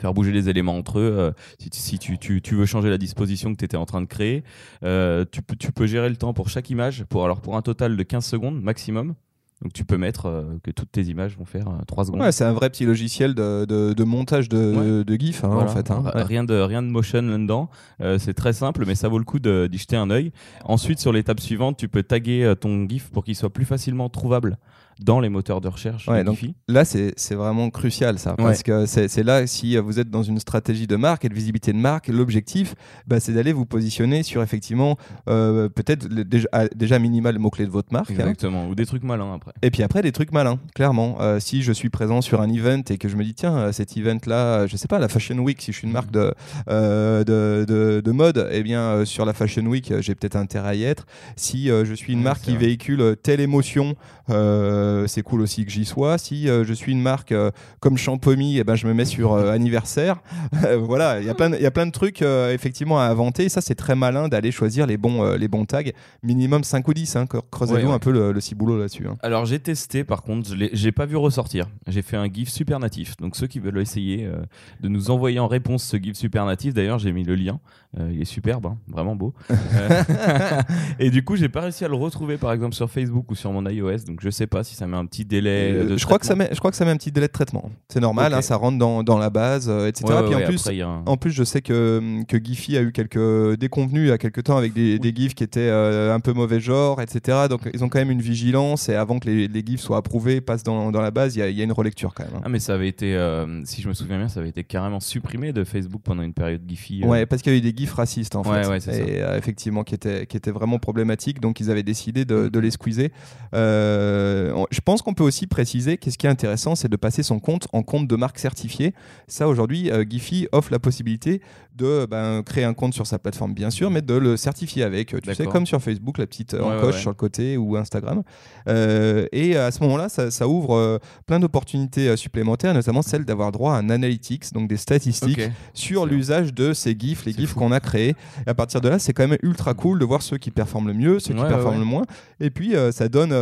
Faire 0.00 0.12
bouger 0.12 0.32
les 0.32 0.48
éléments 0.48 0.76
entre 0.76 0.98
eux. 0.98 1.14
euh, 1.18 1.32
si 1.72 1.98
tu, 1.98 2.54
veux 2.54 2.66
changer 2.66 2.90
la 2.90 2.98
disposition 2.98 3.52
que 3.52 3.58
tu 3.58 3.64
étais 3.64 3.76
en 3.76 3.86
train 3.86 4.00
de 4.00 4.06
créer, 4.06 4.42
tu, 4.82 5.42
peux, 5.42 5.56
tu 5.56 5.70
peux 5.72 5.86
gérer 5.86 6.08
le 6.08 6.16
temps 6.16 6.34
pour 6.34 6.48
chaque 6.48 6.68
image, 6.70 7.04
pour, 7.04 7.24
alors 7.24 7.40
pour 7.40 7.56
un 7.56 7.62
total 7.62 7.96
de 7.96 8.02
15 8.02 8.24
secondes 8.24 8.60
maximum. 8.60 9.14
Donc 9.62 9.72
tu 9.72 9.84
peux 9.84 9.96
mettre 9.96 10.26
euh, 10.26 10.42
que 10.62 10.70
toutes 10.70 10.90
tes 10.92 11.02
images 11.04 11.38
vont 11.38 11.44
faire 11.44 11.68
euh, 11.68 11.84
3 11.86 12.06
secondes. 12.06 12.20
Ouais, 12.20 12.32
c'est 12.32 12.44
un 12.44 12.52
vrai 12.52 12.68
petit 12.70 12.84
logiciel 12.84 13.34
de, 13.34 13.64
de- 13.64 13.94
de 13.94 14.04
montage 14.04 14.48
de, 14.48 15.02
de 15.04 15.14
GIF 15.14 15.42
hein, 15.44 15.48
Voilà. 15.48 15.70
en 15.70 15.74
fait. 15.74 15.90
hein. 15.90 16.02
Ouais. 16.14 16.22
Rien, 16.22 16.44
de, 16.44 16.54
rien 16.54 16.82
de 16.82 16.88
motion 16.88 17.22
là-dedans. 17.22 17.70
Euh, 18.02 18.18
c'est 18.18 18.34
très 18.34 18.52
simple, 18.52 18.84
mais 18.86 18.94
ça 18.94 19.08
vaut 19.08 19.18
le 19.18 19.24
coup 19.24 19.38
d'y 19.38 19.78
jeter 19.78 19.96
un 19.96 20.10
œil. 20.10 20.32
Ensuite, 20.64 20.98
sur 20.98 21.12
l'étape 21.12 21.40
suivante, 21.40 21.76
tu 21.78 21.88
peux 21.88 22.02
taguer 22.02 22.44
euh, 22.44 22.54
ton 22.54 22.86
GIF 22.88 23.10
pour 23.10 23.24
qu'il 23.24 23.36
soit 23.36 23.50
plus 23.52 23.64
facilement 23.64 24.08
trouvable 24.10 24.58
dans 25.00 25.20
les 25.20 25.28
moteurs 25.28 25.60
de 25.60 25.68
recherche 25.68 26.08
Ouais, 26.08 26.24
donc. 26.24 26.38
Là, 26.68 26.84
c'est 26.84 27.14
vraiment 27.34 27.70
crucial, 27.70 28.18
ça. 28.18 28.34
Parce 28.36 28.62
que 28.62 28.86
c'est 28.86 29.22
là, 29.22 29.46
si 29.46 29.76
vous 29.76 29.98
êtes 30.00 30.10
dans 30.10 30.22
une 30.22 30.38
stratégie 30.38 30.86
de 30.86 30.96
marque 30.96 31.24
et 31.24 31.28
de 31.28 31.34
visibilité 31.34 31.72
de 31.72 31.78
marque, 31.78 32.08
l'objectif, 32.08 32.74
bah, 33.06 33.20
c'est 33.20 33.32
d'aller 33.32 33.52
vous 33.52 33.66
positionner 33.66 34.22
sur 34.22 34.42
effectivement, 34.42 34.96
euh, 35.28 35.68
peut-être 35.68 36.06
déjà, 36.08 36.48
à- 36.52 36.68
déjà 36.68 36.98
minimal 36.98 37.34
le 37.34 37.40
mot-clé 37.40 37.66
de 37.66 37.70
votre 37.70 37.92
marque. 37.92 38.10
hein. 38.10 38.14
Exactement. 38.14 38.68
Ou 38.68 38.74
des 38.74 38.86
trucs 38.86 39.02
malins 39.02 39.34
après. 39.34 39.52
Et 39.62 39.70
puis 39.70 39.82
après, 39.82 40.02
des 40.02 40.12
trucs 40.12 40.32
malins, 40.32 40.58
clairement. 40.74 41.16
Euh, 41.20 41.40
si 41.40 41.62
je 41.62 41.72
suis 41.72 41.90
présent 41.90 42.20
sur 42.20 42.40
un 42.40 42.48
event 42.50 42.82
et 42.90 42.98
que 42.98 43.08
je 43.08 43.16
me 43.16 43.24
dis, 43.24 43.34
tiens, 43.34 43.56
euh, 43.56 43.72
cet 43.72 43.96
event-là, 43.96 44.66
je 44.66 44.76
sais 44.76 44.88
pas, 44.88 44.98
la 44.98 45.08
Fashion 45.08 45.38
Week, 45.38 45.60
si 45.60 45.72
je 45.72 45.78
suis 45.78 45.86
une 45.86 45.92
marque 45.92 46.10
de, 46.10 46.32
euh, 46.68 47.24
de, 47.24 47.64
de- 47.66 48.00
de 48.00 48.10
mode, 48.12 48.48
eh 48.52 48.62
bien, 48.62 49.04
sur 49.04 49.24
la 49.24 49.32
Fashion 49.32 49.64
Week, 49.66 49.92
j'ai 50.00 50.14
peut-être 50.14 50.36
intérêt 50.36 50.68
à 50.68 50.74
y 50.74 50.84
être. 50.84 51.06
Si 51.36 51.66
je 51.68 51.94
suis 51.94 52.12
une 52.12 52.22
marque 52.22 52.42
qui 52.42 52.50
vrai. 52.56 52.66
véhicule 52.66 53.16
telle 53.22 53.40
émotion, 53.40 53.96
euh, 54.30 54.83
c'est 55.06 55.22
cool 55.22 55.40
aussi 55.42 55.64
que 55.64 55.70
j'y 55.70 55.84
sois. 55.84 56.18
Si 56.18 56.48
euh, 56.48 56.64
je 56.64 56.72
suis 56.72 56.92
une 56.92 57.02
marque 57.02 57.32
euh, 57.32 57.50
comme 57.80 57.96
Champomy, 57.98 58.58
eh 58.58 58.64
ben, 58.64 58.74
je 58.74 58.86
me 58.86 58.94
mets 58.94 59.04
sur 59.04 59.32
euh, 59.32 59.50
anniversaire. 59.52 60.20
voilà, 60.80 61.20
il 61.20 61.26
y 61.26 61.30
a 61.30 61.34
plein 61.34 61.50
de- 61.86 61.90
trucs 61.90 62.22
euh, 62.22 62.52
effectivement 62.52 62.98
à 63.00 63.04
inventer. 63.04 63.44
Et 63.44 63.48
ça, 63.48 63.60
c'est 63.60 63.74
très 63.74 63.94
malin 63.94 64.28
d'aller 64.28 64.50
choisir 64.50 64.86
les 64.86 64.96
bons, 64.96 65.22
euh, 65.24 65.36
les 65.36 65.48
bons 65.48 65.64
tags. 65.64 65.82
Minimum 66.22 66.64
5 66.64 66.86
ou 66.88 66.94
10. 66.94 67.16
Hein. 67.16 67.26
Creusez-vous 67.50 67.78
Ouais, 67.80 67.84
ouais. 67.86 67.92
un 67.92 67.98
peu 67.98 68.10
le, 68.12 68.32
le 68.32 68.40
ciboulot 68.40 68.78
là-dessus. 68.78 69.06
hein. 69.08 69.16
Alors 69.22 69.44
j'ai 69.46 69.58
testé 69.58 70.04
par 70.04 70.22
contre, 70.22 70.48
je 70.54 70.66
j'ai 70.72 70.92
pas 70.92 71.06
vu 71.06 71.16
ressortir. 71.16 71.66
J'ai 71.86 72.02
fait 72.02 72.16
un 72.16 72.26
GIF 72.32 72.48
super 72.48 72.78
natif. 72.80 73.16
Donc 73.18 73.36
ceux 73.36 73.46
qui 73.46 73.58
veulent 73.60 73.78
essayer 73.80 74.24
euh, 74.24 74.36
de 74.80 74.88
nous 74.88 75.10
envoyer 75.10 75.38
en 75.38 75.46
réponse 75.48 75.82
ce 75.84 75.96
GIF 75.96 76.16
super 76.16 76.44
natif, 76.46 76.74
d'ailleurs 76.74 76.98
j'ai 76.98 77.12
mis 77.12 77.24
le 77.24 77.34
lien. 77.34 77.60
Euh, 77.98 78.10
il 78.12 78.20
est 78.20 78.24
superbe, 78.24 78.66
hein, 78.66 78.76
vraiment 78.88 79.14
beau. 79.16 79.34
Euh, 79.50 80.02
et 80.98 81.10
du 81.10 81.24
coup 81.24 81.36
j'ai 81.36 81.48
pas 81.48 81.60
réussi 81.62 81.84
à 81.84 81.88
le 81.88 81.94
retrouver 81.94 82.36
par 82.38 82.52
exemple 82.52 82.74
sur 82.74 82.90
Facebook 82.90 83.30
ou 83.30 83.34
sur 83.34 83.52
mon 83.52 83.64
iOS. 83.68 83.98
Donc 84.06 84.20
je 84.20 84.30
sais 84.30 84.46
pas 84.46 84.64
si 84.64 84.73
ça 84.74 84.86
met 84.86 84.96
un 84.96 85.06
petit 85.06 85.24
délai. 85.24 85.72
Euh, 85.74 85.84
de 85.90 85.96
je, 85.96 86.04
crois 86.04 86.18
que 86.18 86.26
ça 86.26 86.34
traitement. 86.34 86.48
met, 86.50 86.54
je 86.54 86.58
crois 86.58 86.70
que 86.70 86.76
ça 86.76 86.84
met 86.84 86.90
un 86.90 86.96
petit 86.96 87.12
délai 87.12 87.26
de 87.28 87.32
traitement. 87.32 87.70
C'est 87.88 88.00
normal, 88.00 88.34
hein, 88.34 88.42
ça 88.42 88.56
rentre 88.56 88.78
dans, 88.78 89.02
dans 89.02 89.18
la 89.18 89.30
base, 89.30 89.66
euh, 89.68 89.86
etc. 89.88 90.04
Ouais, 90.08 90.14
ouais, 90.14 90.24
Puis 90.26 90.34
en, 90.34 90.38
ouais, 90.38 90.44
plus, 90.44 90.60
après, 90.66 90.80
un- 90.80 91.02
en 91.06 91.16
plus, 91.16 91.30
je 91.30 91.44
sais 91.44 91.62
que, 91.62 92.22
que 92.28 92.36
Giphy 92.42 92.76
a 92.76 92.82
eu 92.82 92.92
quelques 92.92 93.58
déconvenus 93.58 94.02
il 94.04 94.08
y 94.08 94.12
a 94.12 94.18
quelques 94.18 94.42
temps 94.44 94.56
avec 94.56 94.72
des, 94.72 94.98
des 94.98 95.14
GIFs 95.14 95.34
qui 95.34 95.44
étaient 95.44 95.60
euh, 95.60 96.14
un 96.14 96.20
peu 96.20 96.32
mauvais 96.32 96.60
genre, 96.60 97.00
etc. 97.00 97.46
Donc 97.48 97.62
ils 97.72 97.82
ont 97.84 97.88
quand 97.88 97.98
même 97.98 98.10
une 98.10 98.22
vigilance 98.22 98.88
et 98.88 98.94
avant 98.94 99.18
que 99.18 99.28
les, 99.28 99.48
les 99.48 99.64
GIFs 99.64 99.80
soient 99.80 99.98
approuvés, 99.98 100.40
passent 100.40 100.64
dans, 100.64 100.90
dans 100.92 101.00
la 101.00 101.10
base, 101.10 101.36
il 101.36 101.38
y 101.38 101.42
a, 101.42 101.48
il 101.48 101.56
y 101.56 101.60
a 101.60 101.64
une 101.64 101.72
relecture 101.72 102.12
quand 102.14 102.24
même. 102.24 102.34
hein. 102.36 102.42
Ah 102.44 102.48
mais 102.48 102.58
ça 102.60 102.74
avait 102.74 102.88
été, 102.88 103.16
si 103.64 103.80
je 103.82 103.88
me 103.88 103.94
souviens 103.94 104.18
bien, 104.18 104.28
ça 104.28 104.40
avait 104.40 104.48
été 104.48 104.64
carrément 104.64 105.00
supprimé 105.00 105.52
de 105.52 105.64
Facebook 105.64 106.02
pendant 106.04 106.22
une 106.22 106.34
période 106.34 106.62
Giphy. 106.66 107.04
Ouais, 107.04 107.26
parce 107.26 107.42
qu'il 107.42 107.52
y 107.52 107.54
a 107.54 107.58
eu 107.58 107.60
des 107.62 107.76
gifs 107.76 107.92
racistes 107.94 108.36
en 108.36 108.42
fait, 108.44 108.88
et 108.92 109.22
effectivement 109.36 109.84
qui 109.84 109.94
étaient, 109.94 110.26
qui 110.26 110.36
étaient 110.36 110.50
vraiment 110.50 110.78
problématiques, 110.78 111.40
donc 111.40 111.60
ils 111.60 111.70
avaient 111.70 111.82
décidé 111.82 112.24
de, 112.24 112.48
de 112.48 112.58
les 112.58 112.70
squeezer. 112.70 113.10
Euh, 113.54 114.63
je 114.70 114.80
pense 114.80 115.02
qu'on 115.02 115.14
peut 115.14 115.24
aussi 115.24 115.46
préciser 115.46 115.96
qu'est-ce 115.96 116.18
qui 116.18 116.26
est 116.26 116.30
intéressant, 116.30 116.74
c'est 116.74 116.88
de 116.88 116.96
passer 116.96 117.22
son 117.22 117.38
compte 117.38 117.68
en 117.72 117.82
compte 117.82 118.06
de 118.06 118.16
marque 118.16 118.38
certifiée. 118.38 118.94
Ça 119.28 119.48
aujourd'hui, 119.48 119.90
euh, 119.90 120.04
Giphy 120.08 120.48
offre 120.52 120.72
la 120.72 120.78
possibilité 120.78 121.40
de 121.74 122.06
ben, 122.06 122.42
créer 122.42 122.64
un 122.64 122.74
compte 122.74 122.94
sur 122.94 123.06
sa 123.06 123.18
plateforme 123.18 123.52
bien 123.52 123.70
sûr, 123.70 123.90
mais 123.90 124.02
de 124.02 124.14
le 124.14 124.36
certifier 124.36 124.84
avec, 124.84 125.08
tu 125.08 125.34
sais, 125.34 125.46
comme 125.46 125.66
sur 125.66 125.82
Facebook, 125.82 126.18
la 126.18 126.26
petite 126.26 126.54
euh, 126.54 126.62
Ouais, 126.64 126.76
encoche 126.78 126.94
ouais. 126.94 127.00
sur 127.00 127.10
le 127.10 127.16
côté 127.16 127.56
ou 127.56 127.76
Instagram. 127.76 128.22
Euh, 128.68 129.26
et 129.32 129.56
à 129.56 129.70
ce 129.70 129.82
moment-là, 129.82 130.08
ça, 130.08 130.30
ça 130.30 130.46
ouvre 130.48 130.76
euh, 130.76 130.98
plein 131.26 131.40
d'opportunités 131.40 132.16
supplémentaires, 132.16 132.74
notamment 132.74 133.02
celle 133.02 133.24
d'avoir 133.24 133.52
droit 133.52 133.74
à 133.74 133.78
un 133.78 133.90
analytics, 133.90 134.52
donc 134.52 134.68
des 134.68 134.76
statistiques 134.76 135.40
sur 135.72 136.06
l'usage 136.06 136.54
de 136.54 136.72
ces 136.72 136.96
GIFs, 136.98 137.24
les 137.24 137.32
GIFs 137.32 137.54
qu'on 137.54 137.72
a 137.72 137.80
créés. 137.80 138.14
Et 138.46 138.50
à 138.50 138.54
partir 138.54 138.80
de 138.80 138.88
là, 138.88 138.98
c'est 138.98 139.12
quand 139.12 139.26
même 139.26 139.38
ultra 139.42 139.74
cool 139.74 139.98
de 139.98 140.04
voir 140.04 140.22
ceux 140.22 140.38
qui 140.38 140.50
performent 140.50 140.88
le 140.88 140.94
mieux, 140.94 141.18
ceux 141.18 141.34
qui 141.34 141.42
performent 141.42 141.80
le 141.80 141.84
moins. 141.84 142.04
Et 142.40 142.50
puis, 142.50 142.76
euh, 142.76 142.92
ça 142.92 143.08
donne 143.08 143.32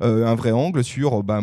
un 0.00 0.34
vrai 0.34 0.52
angle 0.52 0.67
sur 0.82 1.20
euh, 1.20 1.22
ben, 1.22 1.42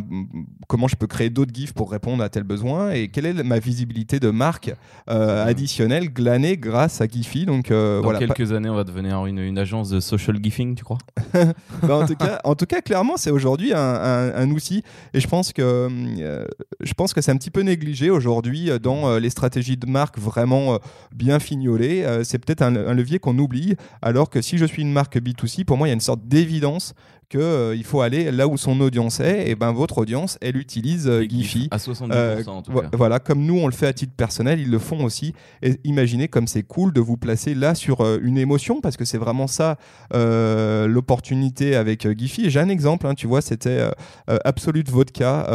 comment 0.67 0.87
je 0.87 0.95
peux 0.95 1.07
créer 1.07 1.29
d'autres 1.29 1.53
GIFs 1.53 1.73
pour 1.73 1.91
répondre 1.91 2.23
à 2.23 2.29
tel 2.29 2.43
besoin 2.43 2.91
et 2.91 3.07
quelle 3.09 3.25
est 3.25 3.43
ma 3.43 3.59
visibilité 3.59 4.19
de 4.19 4.29
marque 4.29 4.71
euh, 5.09 5.43
Mhm. 5.43 5.49
additionnelle, 5.49 6.09
glanée 6.13 6.57
grâce 6.57 7.01
à 7.01 7.07
Giphy. 7.07 7.45
Donc 7.45 7.69
Dans 7.69 8.01
voilà. 8.01 8.19
quelques 8.19 8.51
années, 8.51 8.69
on 8.69 8.75
va 8.75 8.83
devenir 8.83 9.25
une, 9.25 9.39
une 9.39 9.57
agence 9.57 9.89
de 9.89 9.99
social 9.99 10.37
gifting, 10.41 10.75
tu 10.75 10.83
crois? 10.83 10.97
Bah, 11.83 11.97
en, 11.97 12.05
tout 12.07 12.15
cas, 12.15 12.39
en 12.43 12.55
tout 12.55 12.65
cas, 12.65 12.81
clairement, 12.81 13.17
c'est 13.17 13.31
aujourd'hui 13.31 13.73
un, 13.73 13.77
un- 13.79 14.33
un 14.35 14.49
outil 14.51 14.83
et 15.13 15.19
je 15.19 15.27
pense 15.27 15.51
que 15.53 15.61
euh, 15.61 16.45
je 16.81 16.93
pense 16.93 17.13
que 17.13 17.21
c'est 17.21 17.31
un 17.31 17.37
petit 17.37 17.51
peu 17.51 17.61
négligé 17.61 18.09
aujourd'hui 18.09 18.69
euh, 18.69 18.79
dans 18.79 19.07
euh, 19.09 19.19
les 19.19 19.29
stratégies 19.29 19.77
de 19.77 19.87
marque 19.87 20.17
vraiment 20.17 20.75
euh, 20.75 20.77
bien 21.13 21.39
fignolées. 21.39 22.03
Euh, 22.03 22.23
c'est 22.23 22.39
peut-être 22.39 22.61
un, 22.61 22.75
un 22.75 22.93
levier 22.93 23.19
qu'on 23.19 23.37
oublie, 23.37 23.75
alors 24.01 24.29
que 24.29 24.41
si 24.41 24.57
je 24.57 24.65
suis 24.65 24.81
une 24.81 24.91
marque 24.91 25.17
B2C, 25.17 25.65
pour 25.65 25.77
moi, 25.77 25.87
il 25.87 25.89
y 25.89 25.91
a 25.91 25.95
une 25.95 25.99
sorte 25.99 26.21
d'évidence 26.27 26.93
que 27.29 27.37
euh, 27.37 27.75
il 27.75 27.83
faut 27.83 28.01
aller 28.01 28.31
là 28.31 28.47
où 28.47 28.57
son 28.57 28.79
audience 28.81 29.19
est. 29.19 29.49
Et 29.49 29.55
ben 29.55 29.71
votre 29.71 29.97
audience, 29.97 30.37
elle 30.41 30.57
utilise 30.57 31.07
euh, 31.07 31.25
Giphy. 31.27 31.67
À 31.71 31.77
70% 31.77 32.11
Euh, 32.11 32.43
en 32.47 32.61
tout 32.61 32.71
cas. 32.71 32.89
Voilà, 32.93 33.19
comme 33.19 33.43
nous 33.45 33.57
on 33.57 33.67
le 33.67 33.73
fait 33.73 33.87
à 33.87 33.93
titre 33.93 34.13
personnel, 34.15 34.59
ils 34.59 34.69
le 34.69 34.79
font 34.79 35.03
aussi. 35.03 35.33
Et 35.61 35.79
imaginez 35.83 36.27
comme 36.27 36.47
c'est 36.47 36.63
cool 36.63 36.93
de 36.93 37.01
vous 37.01 37.17
placer 37.17 37.53
là 37.55 37.75
sur 37.75 38.01
euh, 38.01 38.19
une 38.21 38.37
émotion, 38.37 38.81
parce 38.81 38.97
que 38.97 39.05
c'est 39.05 39.17
vraiment 39.17 39.47
ça 39.47 39.77
l'opportunité 40.13 41.75
avec 41.75 42.07
Giphy. 42.17 42.49
J'ai 42.49 42.59
un 42.59 42.69
exemple, 42.69 43.07
hein, 43.07 43.13
tu 43.15 43.27
vois, 43.27 43.41
c'était 43.41 43.81
Absolute 44.27 44.89
Vodka, 44.89 45.47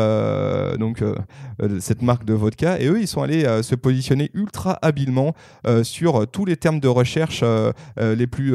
donc 0.78 1.02
cette 1.78 2.02
marque 2.02 2.24
de 2.24 2.34
vodka, 2.34 2.80
et 2.80 2.86
eux 2.86 3.00
ils 3.00 3.08
sont 3.08 3.22
allés 3.22 3.44
se 3.62 3.74
positionner 3.74 4.30
ultra 4.34 4.78
habilement 4.82 5.34
sur 5.82 6.26
tous 6.28 6.44
les 6.44 6.56
termes 6.56 6.80
de 6.80 6.88
recherche 6.88 7.44
les 7.96 8.26
plus 8.26 8.54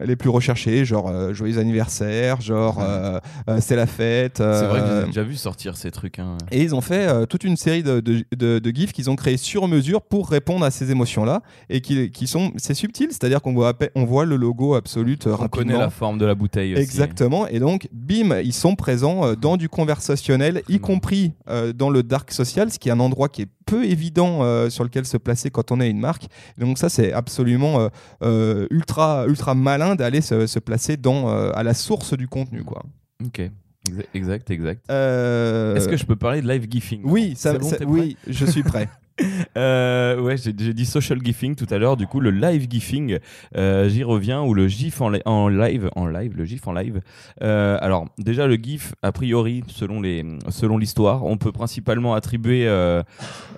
les 0.00 0.16
plus 0.16 0.30
recherchés, 0.30 0.84
genre 0.84 1.32
joyeux 1.32 1.58
anniversaire, 1.58 2.23
genre 2.40 2.78
euh, 2.80 3.18
euh, 3.48 3.58
c'est 3.60 3.76
la 3.76 3.86
fête. 3.86 4.38
C'est 4.38 4.66
vrai 4.66 4.80
que 4.80 4.84
euh, 4.84 5.00
j'ai 5.02 5.06
déjà 5.06 5.22
vu 5.22 5.36
sortir 5.36 5.76
ces 5.76 5.90
trucs. 5.90 6.18
hein. 6.18 6.36
et 6.50 6.62
ils 6.62 6.74
ont 6.74 6.80
fait 6.80 7.26
toute 7.26 7.44
une 7.44 7.56
série 7.56 7.82
de, 7.82 8.00
de, 8.00 8.24
de- 8.36 8.58
de 8.58 8.70
gifs 8.70 8.92
qu'ils 8.92 9.10
ont 9.10 9.16
créés 9.16 9.36
sur 9.36 9.68
mesure 9.68 10.02
pour 10.02 10.28
répondre 10.28 10.64
à 10.64 10.70
ces 10.70 10.90
émotions-là 10.90 11.42
et 11.70 11.80
qui, 11.80 12.10
qui 12.10 12.26
sont 12.26 12.52
c'est 12.56 12.74
subtil, 12.74 13.08
c'est-à-dire 13.10 13.40
qu'on 13.42 13.52
voit, 13.54 13.72
on 13.94 14.04
voit 14.04 14.24
le 14.24 14.36
logo 14.36 14.74
absolute 14.74 15.26
euh, 15.26 15.36
On 15.38 15.48
connaît 15.48 15.76
la 15.78 15.90
forme 15.90 16.18
de 16.18 16.26
la 16.26 16.34
bouteille 16.34 16.72
aussi. 16.74 16.82
Exactement, 16.82 17.46
et 17.48 17.58
donc 17.58 17.88
bim, 17.92 18.40
ils 18.42 18.52
sont 18.52 18.74
présents 18.74 19.34
dans 19.34 19.56
du 19.56 19.68
conversationnel, 19.68 20.62
y 20.68 20.78
compris 20.78 21.32
dans 21.74 21.90
le 21.90 22.02
dark 22.02 22.30
social, 22.30 22.70
ce 22.70 22.78
qui 22.78 22.88
est 22.88 22.92
un 22.92 23.00
endroit 23.00 23.28
qui 23.28 23.42
est 23.42 23.48
peu 23.66 23.84
évident 23.84 24.40
euh, 24.42 24.70
sur 24.70 24.84
lequel 24.84 25.04
se 25.06 25.16
placer 25.16 25.50
quand 25.50 25.72
on 25.72 25.80
est 25.80 25.90
une 25.90 26.00
marque. 26.00 26.26
Donc 26.58 26.78
ça, 26.78 26.88
c'est 26.88 27.12
absolument 27.12 27.80
euh, 27.80 27.88
euh, 28.22 28.66
ultra 28.70 29.26
ultra 29.26 29.54
malin 29.54 29.94
d'aller 29.94 30.20
se, 30.20 30.46
se 30.46 30.58
placer 30.58 30.96
dans 30.96 31.28
à 31.28 31.62
la 31.62 31.74
source 31.74 32.16
du 32.16 32.28
contenu, 32.28 32.62
quoi. 32.64 32.82
Ok. 33.24 33.40
Exa- 33.88 34.06
Exact, 34.14 34.50
exact. 34.50 34.84
Est-ce 34.90 35.88
que 35.88 35.96
je 35.96 36.04
peux 36.06 36.16
parler 36.16 36.40
de 36.42 36.48
live 36.48 36.66
gifing? 36.70 37.02
Oui, 37.04 37.34
ça, 37.36 37.58
bon, 37.58 37.70
oui, 37.86 38.16
je 38.26 38.46
suis 38.46 38.62
prêt. 38.62 38.88
Euh, 39.56 40.20
ouais, 40.20 40.36
j'ai 40.36 40.52
dit 40.52 40.84
social 40.84 41.20
gifing 41.22 41.54
tout 41.54 41.66
à 41.70 41.78
l'heure. 41.78 41.96
Du 41.96 42.08
coup, 42.08 42.18
le 42.18 42.30
live 42.30 42.66
gifing, 42.68 43.18
euh, 43.56 43.88
j'y 43.88 44.02
reviens 44.02 44.42
ou 44.42 44.52
le 44.52 44.66
gif 44.66 45.00
en, 45.00 45.10
li- 45.10 45.22
en 45.26 45.48
live, 45.48 45.90
en 45.94 46.06
live, 46.06 46.36
le 46.36 46.44
gif 46.44 46.66
en 46.66 46.72
live. 46.72 47.00
Euh, 47.40 47.78
alors, 47.80 48.06
déjà 48.18 48.48
le 48.48 48.56
gif, 48.56 48.94
a 49.02 49.12
priori, 49.12 49.62
selon 49.68 50.00
les, 50.00 50.24
selon 50.48 50.76
l'histoire, 50.76 51.24
on 51.24 51.36
peut 51.36 51.52
principalement 51.52 52.14
attribuer 52.14 52.68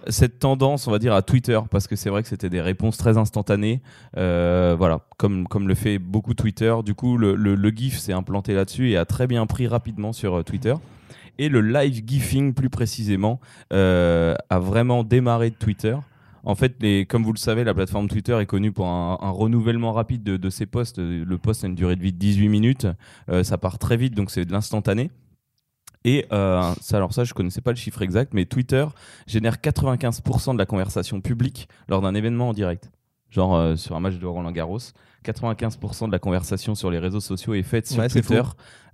cette 0.09 0.39
tendance, 0.39 0.87
on 0.87 0.91
va 0.91 0.99
dire, 0.99 1.15
à 1.15 1.23
Twitter 1.23 1.59
parce 1.71 1.87
que 1.87 1.97
c'est 1.97 2.11
vrai 2.11 2.23
que 2.23 2.29
c'était 2.29 2.51
des 2.51 2.61
réponses 2.61 2.99
très 2.99 3.17
instantanées. 3.17 3.81
Voilà, 4.15 5.01
comme 5.17 5.49
comme 5.49 5.67
le 5.67 5.75
fait 5.75 5.99
beaucoup 5.99 6.35
Twitter. 6.35 6.75
Du 6.85 6.95
coup, 6.95 7.17
le, 7.17 7.35
le, 7.35 7.71
gif 7.71 7.99
s'est 7.99 8.13
implanté 8.13 8.53
là-dessus 8.53 8.91
et 8.91 8.97
a 8.99 9.07
très 9.07 9.27
bien 9.27 9.47
pris 9.47 9.67
rapidement 9.67 10.13
sur 10.13 10.45
Twitter. 10.45 10.75
Et 11.39 11.49
le 11.49 11.61
live 11.61 12.03
gifing, 12.07 12.55
plus 12.55 12.71
précisément, 12.71 13.41
euh, 13.73 14.35
a 14.51 14.59
vraiment 14.59 15.05
démarré 15.05 15.51
de 15.51 15.55
Twitter. 15.55 15.97
En 16.45 16.55
fait, 16.55 16.77
comme 17.09 17.25
vous 17.25 17.33
le 17.33 17.39
savez, 17.39 17.65
la 17.65 17.75
plateforme 17.75 18.09
Twitter 18.09 18.39
est 18.41 18.47
connue 18.47 18.71
pour 18.71 18.87
un, 18.87 19.31
renouvellement 19.31 19.93
rapide 19.93 20.23
de, 20.23 20.51
ses 20.51 20.65
posts. 20.65 20.99
Le 20.99 21.39
post 21.39 21.65
a 21.65 21.67
une 21.67 21.75
durée 21.75 21.97
de 21.97 22.03
vie 22.03 22.13
de 22.13 22.19
18 22.19 22.49
minutes. 22.49 22.87
Euh, 23.29 23.43
ça 23.43 23.59
part 23.59 23.79
très 23.79 23.97
vite, 23.97 24.15
donc 24.15 24.31
c'est 24.31 24.45
de 24.45 24.53
l'instantané. 24.53 25.11
Et 26.05 26.25
euh, 26.33 26.73
alors 26.93 27.13
ça, 27.13 27.25
je 27.25 27.35
connaissais 27.35 27.61
pas 27.61 27.73
le 27.73 27.77
chiffre 27.77 28.01
exact, 28.01 28.33
mais 28.33 28.45
Twitter 28.45 28.87
génère 29.27 29.57
95% 29.57 30.53
de 30.53 30.59
la 30.59 30.67
conversation 30.67 31.21
publique 31.21 31.69
lors 31.89 32.01
d'un 32.01 32.15
événement 32.15 32.51
en 32.51 32.53
direct. 32.53 32.93
Genre 33.31 33.55
euh, 33.57 33.77
sur 33.77 33.97
un 33.97 34.01
match 34.01 34.15
de 34.19 34.27
Roland 34.27 34.53
Garros, 34.53 34.79
95% 35.25 36.07
de 36.07 36.13
la 36.13 36.19
conversation 36.19 36.75
sur 36.75 36.91
les 36.91 36.99
réseaux 36.99 37.21
sociaux 37.21 37.55
est 37.55 37.63
faite 37.63 37.87
sur 37.87 37.99
Ouais, 38.01 38.09
Twitter 38.09 38.43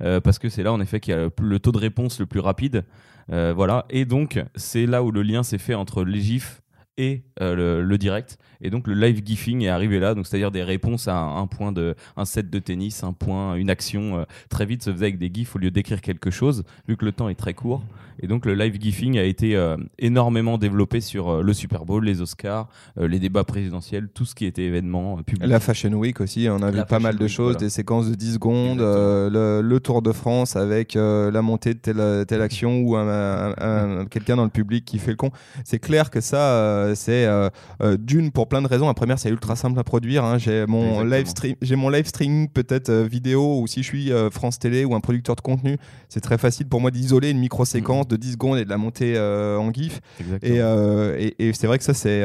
euh, 0.01 0.21
parce 0.21 0.39
que 0.39 0.49
c'est 0.49 0.63
là 0.63 0.73
en 0.73 0.81
effet 0.81 1.01
qu'il 1.01 1.13
y 1.13 1.17
a 1.17 1.21
le, 1.21 1.31
le 1.41 1.59
taux 1.59 1.73
de 1.73 1.79
réponse 1.79 2.19
le 2.21 2.27
plus 2.27 2.41
rapide. 2.41 2.85
Euh, 3.31 3.53
voilà. 3.55 3.85
Et 3.91 4.05
donc, 4.05 4.43
c'est 4.57 4.87
là 4.87 5.03
où 5.03 5.11
le 5.13 5.23
lien 5.23 5.43
s'est 5.43 5.59
fait 5.59 5.75
entre 5.75 6.05
les 6.05 6.21
gifs 6.21 6.62
et 6.99 7.23
euh, 7.41 7.55
le, 7.55 7.83
le 7.83 7.99
direct. 7.99 8.39
Et 8.61 8.71
donc, 8.71 8.87
le 8.87 8.95
live 8.95 9.23
gifing 9.25 9.63
est 9.63 9.69
arrivé 9.69 9.99
là. 9.99 10.15
Donc, 10.15 10.27
c'est-à-dire 10.27 10.51
des 10.51 10.63
réponses 10.63 11.09
à 11.09 11.17
un, 11.17 11.41
un 11.43 11.47
point 11.47 11.73
de, 11.73 11.95
un 12.17 12.25
set 12.25 12.49
de 12.51 12.59
tennis, 12.59 13.03
un 13.03 13.13
point, 13.13 13.57
une 13.57 13.71
action 13.71 14.19
euh, 14.19 14.25
très 14.51 14.67
vite 14.67 14.83
se 14.85 14.93
faisait 14.93 15.07
avec 15.07 15.19
des 15.19 15.31
gifs 15.33 15.57
au 15.57 15.59
lieu 15.59 15.71
d'écrire 15.71 16.01
quelque 16.01 16.31
chose, 16.31 16.65
vu 16.87 16.97
que 16.97 17.05
le 17.05 17.13
temps 17.13 17.29
est 17.29 17.35
très 17.35 17.55
court. 17.55 17.83
Et 18.21 18.27
donc, 18.27 18.45
le 18.47 18.55
live 18.55 18.77
gifing 18.81 19.19
a 19.19 19.25
été 19.25 19.57
euh, 19.57 19.77
énormément 19.99 20.59
développé 20.59 21.01
sur 21.01 21.43
le 21.43 21.53
Super 21.55 21.85
Bowl, 21.87 22.05
les 22.05 22.21
Oscars, 22.21 22.69
les 22.97 23.19
débats 23.19 23.43
présidentiels, 23.43 24.09
tout 24.13 24.25
ce 24.27 24.35
qui 24.35 24.45
était 24.45 24.63
événement 24.65 25.17
public. 25.23 25.47
La 25.49 25.59
Fashion 25.61 25.93
Week 25.95 26.21
aussi, 26.21 26.47
on 26.51 26.63
a 26.63 26.71
vu 26.71 26.85
pas 26.89 26.99
mal 27.01 27.17
de 27.17 27.23
Week, 27.25 27.33
choses, 27.33 27.53
voilà. 27.55 27.59
des 27.67 27.71
séquences 27.71 28.11
de 28.11 28.15
10 28.15 28.35
secondes, 28.35 28.79
le, 28.81 29.61
le 29.63 29.81
Tour 29.81 30.03
de 30.03 30.13
France 30.13 30.55
avec 30.57 30.95
la 30.95 31.43
montée 31.43 31.75
de 31.75 31.79
telle, 31.79 32.27
telle 32.27 32.43
action 32.43 32.81
ou 32.83 32.97
un, 32.97 33.09
un- 33.09 33.55
un- 34.01 34.05
quelqu'un 34.07 34.37
dans 34.37 34.45
le 34.45 34.51
public 34.51 34.85
qui 34.85 34.99
fait 34.99 35.11
le 35.13 35.17
con. 35.17 35.31
C'est 35.65 35.79
clair 35.81 36.11
que 36.11 36.21
ça, 36.21 36.82
euh, 36.83 36.95
c'est 36.95 37.25
euh, 37.27 37.49
euh, 37.83 37.97
d'une 37.97 38.31
pour 38.31 38.49
plein 38.49 38.63
de 38.63 38.67
raisons. 38.67 38.87
La 38.87 38.95
première, 38.95 39.19
c'est 39.19 39.29
ultra 39.31 39.57
simple 39.57 39.79
à 39.79 39.85
produire. 39.85 40.25
hein. 40.25 40.39
J'ai 40.39 40.67
mon 40.67 41.03
Exactement. 41.03 41.17
live 41.17 41.27
stream, 41.27 41.55
j'ai 41.63 41.77
mon 41.77 41.89
live 41.89 42.07
streaming 42.07 42.49
peut-être 42.49 42.93
vidéo 42.93 43.61
ou 43.61 43.67
si 43.67 43.83
je 43.83 43.89
suis 43.89 44.11
France 44.31 44.59
Télé 44.59 44.85
ou 44.85 44.95
un 44.95 45.01
producteur 45.01 45.37
de 45.37 45.41
contenu, 45.41 45.79
c'est 46.09 46.21
très 46.21 46.39
facile 46.39 46.67
pour 46.67 46.81
moi 46.81 46.91
d'isoler 46.91 47.31
une 47.31 47.39
micro 47.39 47.65
séquence 47.65 48.09
de 48.09 48.17
10 48.17 48.33
secondes 48.33 48.59
et 48.59 48.65
de 48.65 48.71
la 48.71 48.79
monter 48.79 49.19
en 49.19 49.73
GIF. 49.73 50.01
Exactement. 50.21 51.13
Et, 51.19 51.35
et, 51.39 51.49
et 51.49 51.53
c'est 51.53 51.67
vrai 51.67 51.79
que 51.79 51.85
ça, 51.85 51.95
c'est 51.95 52.23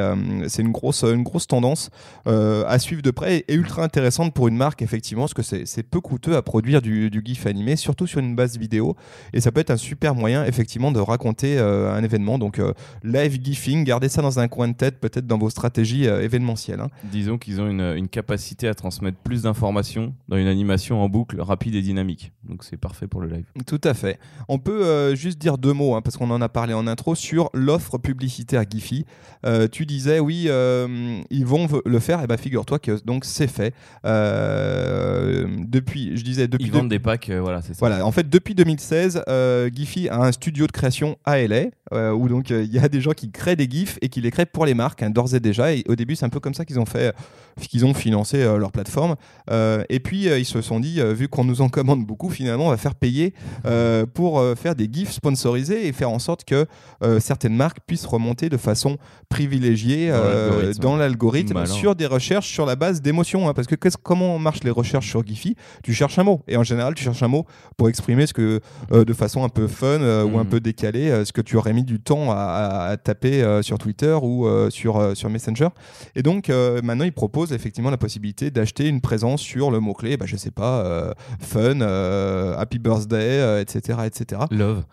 c'est 0.48 0.62
une, 0.62 0.72
grosse, 0.72 1.04
une 1.04 1.24
grosse 1.24 1.48
tendance 1.48 1.90
à 2.26 2.80
suivre 2.80 3.02
de 3.02 3.12
près 3.12 3.38
et, 3.38 3.54
et 3.54 3.56
ultra 3.56 3.84
intéressante 3.84 4.34
pour 4.34 4.48
une 4.48 4.58
marque, 4.58 4.82
effectivement, 4.82 5.24
parce 5.24 5.34
que 5.34 5.44
c'est 5.44 5.66
c'est 5.66 5.84
peu 5.84 6.02
coûteux 6.02 6.36
à 6.36 6.42
produire 6.42 6.82
du, 6.82 7.10
du 7.10 7.22
GIF 7.24 7.46
animé, 7.46 7.76
surtout 7.76 8.08
sur 8.08 8.20
une 8.20 8.36
base 8.36 8.58
vidéo. 8.58 8.96
Et 9.34 9.42
ça 9.42 9.52
peut 9.52 9.60
être 9.62 9.72
un 9.72 9.78
super 9.78 10.16
moyen, 10.16 10.46
effectivement, 10.46 10.92
de 10.92 11.00
raconter 11.00 11.58
euh, 11.60 11.94
un 11.94 12.04
événement. 12.04 12.38
Donc, 12.40 12.60
euh, 12.60 12.74
live 13.04 13.38
GIFing, 13.42 13.84
gardez 13.84 14.10
ça 14.10 14.22
dans 14.22 14.40
un 14.40 14.47
coin 14.48 14.68
de 14.68 14.74
tête, 14.74 15.00
peut-être 15.00 15.28
dans 15.28 15.38
vos 15.38 15.50
stratégies 15.50 16.08
euh, 16.08 16.22
événementielles. 16.22 16.80
hein. 16.80 16.90
Disons 17.04 17.38
qu'ils 17.38 17.62
ont 17.62 17.70
une, 17.70 17.82
une 17.96 18.08
capacité 18.08 18.68
à 18.68 18.74
transmettre 18.74 19.18
plus 19.18 19.44
d'informations 19.44 20.14
dans 20.28 20.38
une 20.38 20.48
animation 20.48 21.02
en 21.02 21.10
boucle 21.10 21.40
rapide 21.42 21.76
et 21.76 21.82
dynamique. 21.82 22.32
Donc 22.48 22.64
c'est 22.64 22.78
parfait 22.78 23.08
pour 23.08 23.22
le 23.22 23.28
live. 23.28 23.46
Tout 23.66 23.82
à 23.84 23.94
fait. 23.94 24.20
On 24.48 24.60
peut 24.60 24.86
euh, 24.86 25.16
juste 25.16 25.38
dire 25.40 25.58
deux 25.58 25.74
mots, 25.74 25.96
hein, 25.96 26.02
parce 26.02 26.18
qu'on 26.18 26.30
en 26.32 26.42
a 26.42 26.50
parlé 26.50 26.74
en 26.74 26.88
intro, 26.88 27.16
sur 27.16 27.50
l'offre 27.54 27.98
publicitaire 27.98 28.64
Giphy. 28.70 29.06
Euh, 29.46 29.68
tu 29.68 29.86
disais, 29.86 30.20
oui, 30.20 30.46
euh, 30.48 31.20
ils 31.30 31.46
vont 31.46 31.68
le 31.86 32.00
faire. 32.00 32.24
Et 32.24 32.28
ben 32.28 32.38
figure-toi 32.38 32.80
que 32.80 33.04
donc 33.06 33.26
c'est 33.26 33.48
fait. 33.48 33.74
Euh, 34.06 35.48
depuis, 35.60 36.18
je 36.18 36.24
disais, 36.24 36.48
depuis. 36.48 36.66
Ils 36.68 36.72
vendent 36.72 36.90
des 36.90 37.00
packs, 37.00 37.30
euh, 37.30 37.40
voilà, 37.42 37.62
c'est 37.62 37.74
ça. 37.74 37.80
Voilà, 37.80 38.06
en 38.06 38.12
fait, 38.12 38.30
depuis 38.30 38.56
2016, 38.56 39.24
euh, 39.28 39.70
Giphy 39.74 40.10
a 40.10 40.20
un 40.22 40.32
studio 40.32 40.68
de 40.68 40.72
création 40.72 41.18
à 41.26 41.40
LA, 41.40 41.66
euh, 41.94 42.12
où 42.12 42.28
donc 42.28 42.52
euh, 42.52 42.64
il 42.64 42.72
y 42.74 42.80
a 42.80 42.88
des 42.90 43.02
gens 43.02 43.12
qui 43.12 43.32
créent 43.32 43.56
des 43.56 43.68
GIFs 43.70 43.98
et 44.02 44.10
qui 44.10 44.22
les 44.22 44.32
créent 44.32 44.46
pour 44.46 44.66
les 44.66 44.74
marques, 44.74 45.04
hein, 45.04 45.10
d'ores 45.10 45.34
et 45.36 45.40
déjà. 45.40 45.74
Et 45.74 45.84
au 45.88 45.96
début, 45.96 46.16
c'est 46.16 46.26
un 46.26 46.30
peu 46.30 46.40
comme 46.40 46.54
ça 46.54 46.66
qu'ils 46.66 46.80
ont 46.80 46.86
fait, 46.86 47.14
qu'ils 47.60 47.86
ont 47.86 47.94
financé 47.94 48.38
euh, 48.44 48.58
leur 48.58 48.72
plateforme. 48.72 49.16
Euh, 49.52 49.84
et 49.90 50.00
puis, 50.00 50.30
euh, 50.30 50.38
ils 50.40 50.46
se 50.46 50.62
sont 50.62 50.80
dit, 50.80 51.00
euh, 51.00 51.14
vu 51.14 51.28
qu'on 51.28 51.44
nous 51.44 51.62
en 51.62 51.70
commande 51.70 52.06
beaucoup, 52.06 52.30
finalement, 52.30 52.68
on 52.68 52.70
va 52.70 52.78
faire 52.78 52.96
payer 52.96 53.34
euh, 53.66 54.06
pour 54.06 54.40
euh, 54.40 54.56
faire 54.56 54.76
des 54.76 54.90
GIFs 54.92 55.12
sponsorisés 55.12 55.88
et 55.88 55.92
faire 55.94 56.10
en 56.10 56.20
sorte 56.20 56.44
que 56.44 56.66
euh, 57.04 57.20
certaines 57.20 57.56
marques 57.56 57.80
puissent 57.88 58.06
remonter 58.06 58.50
de 58.50 58.58
façon 58.58 58.98
privilégiée 59.30 60.10
Dans 60.10 60.96
euh, 60.96 60.98
l'algorithme. 60.98 61.66
sur 61.66 61.96
des 61.96 62.06
recherches 62.06 62.48
sur 62.50 62.66
la 62.66 62.76
base 62.76 63.02
d'émotions. 63.02 63.48
hein, 63.48 63.54
parce 63.54 63.68
que 63.68 63.76
comment 64.04 64.38
marchent 64.40 64.64
les 64.64 64.72
recherches 64.72 65.08
sur 65.10 65.26
Giphy? 65.26 65.56
Tu 65.84 65.94
cherches 65.94 66.18
un 66.20 66.24
mot. 66.24 66.42
Et 66.48 66.58
en 66.58 66.64
général, 66.64 66.94
tu 66.96 67.04
cherches 67.04 67.24
un 67.24 67.28
mot 67.28 67.46
pour 67.78 67.90
exprimer 67.90 68.26
ce 68.28 68.34
que, 68.34 68.60
euh, 68.92 69.06
de 69.06 69.14
façon 69.14 69.44
un 69.44 69.50
peu 69.50 69.68
fun 69.68 69.86
euh, 70.02 70.24
ou 70.24 70.38
un 70.40 70.44
Mhm. 70.44 70.50
peu 70.50 70.60
décalée, 70.60 71.10
euh, 71.10 71.26
ce 71.26 71.32
que 71.34 71.42
tu 71.42 71.56
aurais 71.58 71.74
du 71.84 72.00
temps 72.00 72.32
à, 72.32 72.96
taper 73.04 73.44
euh, 73.44 73.62
sur 73.62 73.78
Twitter 73.78 74.18
ou 74.22 74.48
euh, 74.48 74.70
sur, 74.70 74.98
euh, 74.98 75.16
sur 75.16 75.30
Messenger. 75.30 75.70
Et 76.16 76.24
donc, 76.24 76.50
maintenant, 76.84 77.06
ils 77.06 77.14
proposent 77.14 77.54
effectivement 77.54 77.90
la 77.90 77.98
possibilité 77.98 78.52
d'acheter 78.52 78.88
une 78.88 79.02
présence 79.02 79.42
sur 79.42 79.72
le 79.72 79.80
mot-clé, 79.80 80.18
bah, 80.18 80.26
je 80.26 80.36
sais 80.36 80.52
pas, 80.52 81.14
fun, 81.40 81.82
happy 81.82 82.80
birthday, 82.80 83.62
etc., 83.62 84.00
etc. 84.06 84.42
Love. 84.52 84.84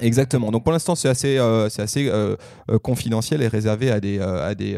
Exactement. 0.00 0.50
Donc 0.50 0.64
pour 0.64 0.72
l'instant, 0.72 0.96
c'est 0.96 1.08
assez, 1.08 1.38
euh, 1.38 1.68
c'est 1.68 1.82
assez 1.82 2.08
euh, 2.08 2.34
euh, 2.70 2.78
confidentiel 2.80 3.40
et 3.42 3.46
réservé 3.46 3.90
à 3.92 4.00
des, 4.00 4.18
euh, 4.18 4.44
à 4.48 4.54
des, 4.56 4.76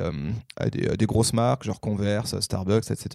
à 0.59 0.69
des, 0.69 0.97
des 0.99 1.07
grosses 1.07 1.33
marques, 1.33 1.65
genre 1.65 1.81
Converse, 1.81 2.39
Starbucks, 2.41 2.91
etc. 2.91 3.09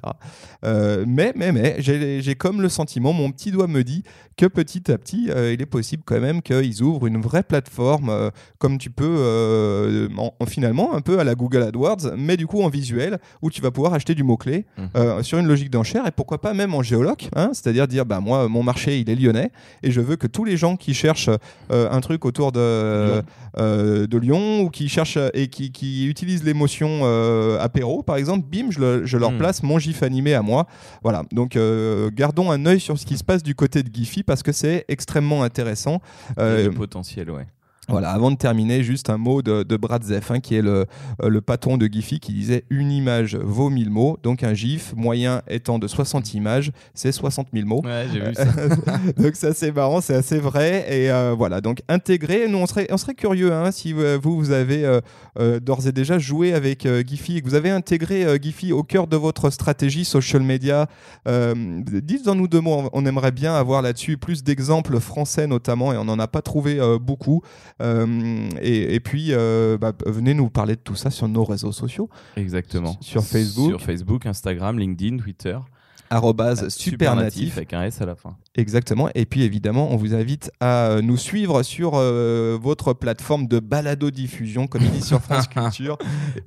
Mais, 1.06 1.34
mais, 1.36 1.52
mais, 1.52 1.76
j'ai 1.80 2.36
comme 2.36 2.62
le 2.62 2.70
sentiment, 2.70 3.14
mon 3.14 3.32
petit 3.32 3.52
doigt 3.52 3.68
me 3.68 3.84
dit 3.84 4.04
que 4.38 4.46
petit 4.48 4.92
à 4.92 4.98
petit, 4.98 5.26
il 5.28 5.62
est 5.62 5.66
possible 5.68 6.02
quand 6.06 6.20
même 6.20 6.42
qu'ils 6.42 6.82
ouvrent 6.82 7.06
une 7.06 7.22
vraie 7.22 7.44
plateforme, 7.44 8.32
comme 8.58 8.78
tu 8.80 8.90
peux, 8.90 10.10
en, 10.18 10.34
en- 10.40 10.46
finalement, 10.48 10.96
un 10.96 11.02
peu 11.02 11.20
à 11.20 11.24
la 11.24 11.36
Google 11.36 11.62
AdWords, 11.64 12.14
mais 12.18 12.38
du 12.38 12.48
coup 12.48 12.62
en 12.64 12.70
visuel, 12.70 13.20
où 13.44 13.52
tu 13.52 13.62
vas 13.62 13.70
pouvoir 13.72 13.94
acheter 13.94 14.16
du 14.16 14.24
mot-clé 14.24 14.66
Mhm. 14.78 15.24
sur 15.24 15.38
une 15.38 15.48
logique 15.48 15.70
d'enchère 15.70 16.08
et 16.08 16.12
pourquoi 16.12 16.42
pas 16.42 16.54
même 16.54 16.74
en 16.74 16.82
géoloc, 16.82 17.30
hein, 17.36 17.52
c'est-à-dire 17.54 17.88
dire, 17.88 18.06
bah 18.06 18.20
moi, 18.20 18.48
mon 18.48 18.64
marché, 18.64 19.00
il 19.00 19.10
est 19.10 19.16
lyonnais 19.16 19.52
et 19.84 19.92
je 19.92 20.02
veux 20.02 20.16
que 20.16 20.28
tous 20.28 20.46
les 20.46 20.58
gens 20.58 20.76
qui 20.76 20.94
cherchent 20.94 21.30
un 21.70 22.02
truc 22.02 22.26
autour 22.26 22.52
de 22.52 22.60
Lyon. 22.60 23.24
euh, 23.58 24.08
de 24.08 24.18
Lyon 24.18 24.62
ou 24.62 24.70
qui 24.70 24.88
cherchent 24.90 25.18
euh, 25.18 25.30
et 25.34 25.48
qui, 25.48 25.72
qui 25.72 26.08
utilisent 26.08 26.44
l'émotion 26.44 27.02
euh, 27.04 27.60
apéro, 27.60 28.04
par 28.04 28.16
exemple, 28.18 28.46
bim, 28.52 28.72
je, 28.72 28.80
le- 28.80 29.06
je 29.06 29.18
leur 29.18 29.32
Hmm. 29.32 29.38
place 29.38 29.64
mon 29.64 29.78
gif 29.80 30.02
animé 30.04 30.34
à 30.34 30.42
moi. 30.42 30.66
Voilà. 31.04 31.24
Donc, 31.32 31.56
euh, 31.56 32.10
gardons 32.14 32.52
un 32.52 32.66
œil 32.66 32.80
sur 32.80 32.98
ce 32.98 33.06
qui 33.06 33.18
se 33.18 33.24
passe 33.24 33.44
du 33.44 33.56
côté 33.56 33.84
de 33.84 33.94
Giphy 33.94 34.24
parce 34.24 34.44
que 34.44 34.52
c'est 34.52 34.86
extrêmement 34.88 35.44
intéressant. 35.44 36.02
Il 36.38 36.42
y 36.42 36.44
a 36.44 36.46
Euh, 36.46 36.70
du 36.70 36.76
potentiel, 36.76 37.30
ouais. 37.32 37.46
Voilà, 37.90 38.12
avant 38.12 38.32
de 38.32 38.38
terminer, 38.38 38.84
juste 38.84 39.10
un 39.10 39.18
mot 39.18 39.42
de, 39.42 39.64
de 39.64 39.78
Bratzef, 39.78 40.32
hein, 40.32 40.40
qui 40.40 40.56
est 40.56 40.62
le, 40.62 40.86
euh, 41.24 41.30
le 41.30 41.42
patron 41.42 41.78
de 41.78 41.88
Giphy, 41.88 42.20
qui 42.20 42.34
disait 42.34 42.64
une 42.70 42.92
image 42.92 43.36
vaut 43.36 43.70
1000 43.70 43.90
mots. 43.90 44.18
Donc 44.24 44.44
un 44.44 44.54
gif 44.54 44.94
moyen 44.96 45.42
étant 45.48 45.80
de 45.80 45.88
60 45.88 46.34
images, 46.34 46.72
c'est 46.94 47.12
60 47.12 47.48
000 47.54 47.68
mots. 47.68 47.82
Ouais, 47.84 48.06
j'ai 48.12 48.20
vu 48.20 48.34
ça. 48.36 48.46
donc 49.18 49.32
c'est 49.36 49.48
assez 49.48 49.72
marrant, 49.72 50.02
c'est 50.02 50.16
assez 50.16 50.40
vrai. 50.40 50.86
Et 50.90 51.12
euh, 51.12 51.34
voilà, 51.38 51.62
donc 51.62 51.82
intégrer, 51.88 52.48
nous 52.48 52.58
on 52.58 52.66
serait, 52.66 52.88
on 52.92 52.98
serait 52.98 53.16
curieux 53.16 53.52
hein, 53.54 53.72
si 53.72 53.94
euh, 53.94 54.18
vous, 54.22 54.36
vous 54.38 54.52
avez 54.52 54.86
euh, 54.86 55.02
euh, 55.40 55.60
d'ores 55.60 55.88
et 55.88 55.92
déjà 55.92 56.20
joué 56.20 56.54
avec 56.54 56.86
euh, 56.86 57.04
Giphy 57.06 57.38
et 57.38 57.42
que 57.42 57.48
vous 57.48 57.56
avez 57.56 57.70
intégré 57.70 58.26
euh, 58.26 58.38
Giphy 58.42 58.72
au 58.72 58.84
cœur 58.84 59.08
de 59.08 59.18
votre 59.18 59.50
stratégie 59.50 60.06
social 60.06 60.42
media. 60.42 60.88
Euh, 61.28 61.54
Dites-en 61.86 62.36
nous 62.36 62.48
deux 62.48 62.62
mots, 62.62 62.90
on 62.94 63.06
aimerait 63.06 63.32
bien 63.32 63.54
avoir 63.56 63.82
là-dessus 63.82 64.18
plus 64.18 64.44
d'exemples 64.44 65.00
français 65.00 65.48
notamment 65.48 65.94
et 65.94 65.98
on 65.98 66.06
n'en 66.06 66.20
a 66.20 66.28
pas 66.28 66.42
trouvé 66.42 66.80
euh, 66.80 66.98
beaucoup. 67.00 67.42
Euh, 67.82 68.50
et, 68.62 68.96
et 68.96 69.00
puis, 69.00 69.28
euh, 69.32 69.78
bah, 69.78 69.94
venez 70.06 70.34
nous 70.34 70.50
parler 70.50 70.76
de 70.76 70.82
tout 70.82 70.96
ça 70.96 71.10
sur 71.10 71.28
nos 71.28 71.44
réseaux 71.44 71.72
sociaux, 71.72 72.10
Exactement. 72.36 72.96
Sur 73.02 73.24
Facebook. 73.24 73.70
Sur 73.70 73.82
Facebook, 73.82 74.26
Instagram, 74.26 74.78
LinkedIn, 74.80 75.18
Twitter. 75.18 75.58
arrobase 76.10 76.70
Supernatif 76.70 77.56
avec 77.58 77.74
un 77.74 77.84
S 77.84 78.02
à 78.02 78.06
la 78.06 78.16
fin. 78.16 78.36
Exactement. 78.56 79.10
Et 79.16 79.26
puis 79.26 79.44
évidemment, 79.44 79.92
on 79.92 79.96
vous 79.96 80.16
invite 80.16 80.52
à 80.60 80.88
euh, 80.88 81.02
nous 81.04 81.18
suivre 81.18 81.62
sur 81.64 81.92
euh, 81.96 82.58
votre 82.60 82.94
plateforme 82.94 83.48
de 83.48 83.60
balado-diffusion, 83.60 84.66
comme 84.68 84.82
il 84.82 84.90
dit 84.92 85.02
sur 85.04 85.22
France 85.22 85.48
Culture. 85.54 85.98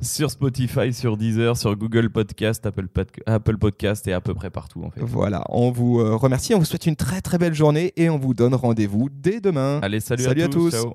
Sur 0.01 0.31
Spotify, 0.31 0.93
sur 0.93 1.17
Deezer, 1.17 1.57
sur 1.57 1.77
Google 1.77 2.11
Podcast, 2.11 2.67
Apple, 2.67 2.89
Pod- 2.89 3.07
Apple 3.25 3.57
Podcast 3.57 4.07
et 4.09 4.13
à 4.13 4.21
peu 4.21 4.35
près 4.35 4.51
partout 4.51 4.83
en 4.83 4.91
fait. 4.91 5.01
Voilà, 5.01 5.45
on 5.49 5.71
vous 5.71 5.95
remercie, 6.19 6.55
on 6.55 6.59
vous 6.59 6.65
souhaite 6.65 6.87
une 6.87 6.97
très 6.97 7.21
très 7.21 7.39
belle 7.39 7.55
journée 7.55 7.93
et 7.97 8.11
on 8.11 8.19
vous 8.19 8.35
donne 8.35 8.55
rendez-vous 8.57 9.09
dès 9.13 9.41
demain. 9.41 9.79
Allez, 9.83 10.01
salut, 10.01 10.25
Salut 10.25 10.43
à 10.43 10.49
tous. 10.49 10.71
Ciao. 10.73 10.93